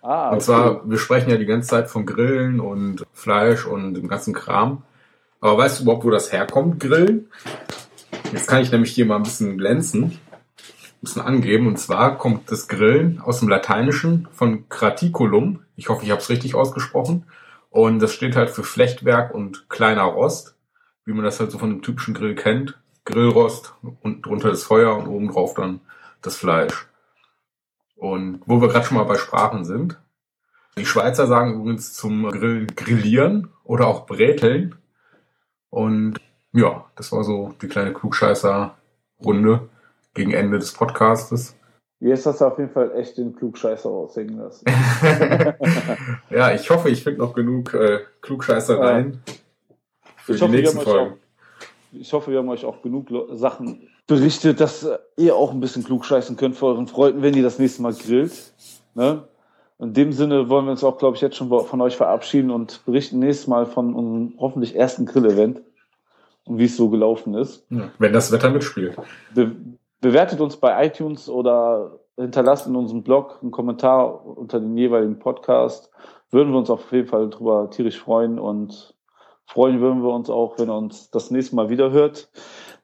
Ah, 0.00 0.28
okay. 0.28 0.34
Und 0.34 0.40
zwar, 0.40 0.88
wir 0.88 0.98
sprechen 0.98 1.30
ja 1.30 1.36
die 1.36 1.46
ganze 1.46 1.68
Zeit 1.68 1.88
von 1.88 2.06
Grillen 2.06 2.60
und 2.60 3.04
Fleisch 3.12 3.66
und 3.66 3.94
dem 3.94 4.08
ganzen 4.08 4.32
Kram. 4.32 4.82
Aber 5.40 5.58
weißt 5.58 5.80
du 5.80 5.82
überhaupt, 5.82 6.04
wo 6.04 6.10
das 6.10 6.32
herkommt, 6.32 6.80
Grillen? 6.80 7.28
Jetzt 8.34 8.48
kann 8.48 8.62
ich 8.62 8.72
nämlich 8.72 8.92
hier 8.92 9.06
mal 9.06 9.14
ein 9.14 9.22
bisschen 9.22 9.58
glänzen, 9.58 10.02
ein 10.02 11.00
bisschen 11.00 11.22
angeben. 11.22 11.68
Und 11.68 11.78
zwar 11.78 12.18
kommt 12.18 12.50
das 12.50 12.66
Grillen 12.66 13.20
aus 13.20 13.38
dem 13.38 13.48
Lateinischen 13.48 14.26
von 14.32 14.68
Graticulum. 14.68 15.60
Ich 15.76 15.88
hoffe, 15.88 16.04
ich 16.04 16.10
habe 16.10 16.20
es 16.20 16.28
richtig 16.28 16.56
ausgesprochen. 16.56 17.26
Und 17.70 18.00
das 18.00 18.12
steht 18.12 18.34
halt 18.34 18.50
für 18.50 18.64
Flechtwerk 18.64 19.32
und 19.32 19.68
kleiner 19.68 20.02
Rost, 20.02 20.56
wie 21.04 21.12
man 21.12 21.24
das 21.24 21.38
halt 21.38 21.52
so 21.52 21.58
von 21.58 21.70
dem 21.70 21.82
typischen 21.82 22.12
Grill 22.12 22.34
kennt. 22.34 22.76
Grillrost 23.04 23.74
und 24.02 24.26
drunter 24.26 24.48
das 24.48 24.64
Feuer 24.64 24.96
und 24.96 25.06
oben 25.06 25.28
drauf 25.28 25.54
dann 25.54 25.80
das 26.20 26.34
Fleisch. 26.34 26.88
Und 27.94 28.40
wo 28.46 28.60
wir 28.60 28.66
gerade 28.66 28.84
schon 28.84 28.96
mal 28.96 29.04
bei 29.04 29.14
Sprachen 29.14 29.64
sind. 29.64 30.00
Die 30.76 30.86
Schweizer 30.86 31.28
sagen 31.28 31.54
übrigens 31.54 31.92
zum 31.92 32.28
Grillen 32.30 32.66
grillieren 32.74 33.50
oder 33.62 33.86
auch 33.86 34.06
bräteln. 34.06 34.74
Und 35.70 36.18
ja, 36.54 36.84
das 36.94 37.10
war 37.10 37.24
so 37.24 37.52
die 37.60 37.66
kleine 37.66 37.92
Klugscheißer-Runde 37.92 39.68
gegen 40.14 40.32
Ende 40.32 40.58
des 40.58 40.72
Podcastes. 40.72 41.56
Jetzt 41.98 42.26
hast 42.26 42.40
du 42.40 42.44
auf 42.44 42.58
jeden 42.58 42.70
Fall 42.70 42.92
echt 42.96 43.16
den 43.18 43.34
Klugscheißer 43.34 43.88
aussingen 43.88 44.38
lassen. 44.38 44.64
ja, 46.30 46.52
ich 46.52 46.70
hoffe, 46.70 46.90
ich 46.90 47.02
finde 47.02 47.20
noch 47.20 47.34
genug 47.34 47.74
äh, 47.74 48.00
Klugscheißereien 48.20 49.22
ja. 49.26 49.32
für 50.16 50.32
ich 50.32 50.38
die 50.38 50.44
hoffe, 50.44 50.54
nächsten 50.54 50.80
Folgen. 50.80 51.12
Auch, 51.12 51.16
ich 51.92 52.12
hoffe, 52.12 52.30
wir 52.30 52.38
haben 52.38 52.48
euch 52.48 52.64
auch 52.64 52.82
genug 52.82 53.08
Sachen 53.32 53.88
berichtet, 54.06 54.60
dass 54.60 54.86
ihr 55.16 55.34
auch 55.34 55.50
ein 55.50 55.60
bisschen 55.60 55.82
klugscheißen 55.82 56.36
könnt 56.36 56.56
für 56.56 56.66
euren 56.66 56.86
Freunden, 56.86 57.22
wenn 57.22 57.34
ihr 57.34 57.42
das 57.42 57.58
nächste 57.58 57.82
Mal 57.82 57.94
grillt. 57.94 58.52
Ne? 58.94 59.24
In 59.80 59.92
dem 59.92 60.12
Sinne 60.12 60.48
wollen 60.48 60.66
wir 60.66 60.72
uns 60.72 60.84
auch, 60.84 60.98
glaube 60.98 61.16
ich, 61.16 61.22
jetzt 61.22 61.36
schon 61.36 61.48
von 61.48 61.80
euch 61.80 61.96
verabschieden 61.96 62.50
und 62.50 62.84
berichten 62.84 63.18
nächstes 63.18 63.48
Mal 63.48 63.66
von 63.66 63.94
unserem 63.94 64.34
hoffentlich 64.38 64.76
ersten 64.76 65.06
Grill-Event 65.06 65.62
wie 66.46 66.64
es 66.64 66.76
so 66.76 66.88
gelaufen 66.88 67.34
ist. 67.34 67.66
Wenn 67.98 68.12
das 68.12 68.32
Wetter 68.32 68.50
mitspielt. 68.50 68.96
Be 69.34 69.56
bewertet 70.00 70.42
uns 70.42 70.58
bei 70.58 70.84
iTunes 70.84 71.30
oder 71.30 71.98
hinterlasst 72.18 72.66
in 72.66 72.76
unserem 72.76 73.02
Blog 73.02 73.38
einen 73.40 73.50
Kommentar 73.50 74.26
unter 74.26 74.60
den 74.60 74.76
jeweiligen 74.76 75.18
Podcast. 75.18 75.90
Würden 76.30 76.52
wir 76.52 76.58
uns 76.58 76.68
auf 76.68 76.92
jeden 76.92 77.08
Fall 77.08 77.30
drüber 77.30 77.70
tierisch 77.70 77.98
freuen 77.98 78.38
und 78.38 78.94
freuen 79.46 79.80
würden 79.80 80.02
wir 80.02 80.10
uns 80.10 80.28
auch, 80.30 80.58
wenn 80.58 80.68
ihr 80.68 80.76
uns 80.76 81.10
das 81.10 81.30
nächste 81.30 81.56
Mal 81.56 81.70
wieder 81.70 81.90
hört. 81.90 82.28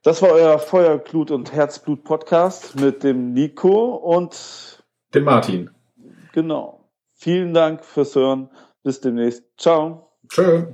Das 0.03 0.23
war 0.23 0.31
euer 0.31 0.59
Feuerglut 0.59 1.31
und 1.31 1.53
Herzblut 1.53 2.05
Podcast 2.05 2.81
mit 2.81 3.03
dem 3.03 3.35
Nico 3.35 3.97
und 3.97 4.83
dem 5.15 5.25
Martin. 5.25 5.71
Genau. 6.33 6.89
Vielen 7.13 7.53
Dank 7.53 7.85
fürs 7.85 8.15
Hören. 8.15 8.49
Bis 8.83 9.01
demnächst. 9.01 9.45
Ciao. 9.59 10.13
Tschö. 10.29 10.69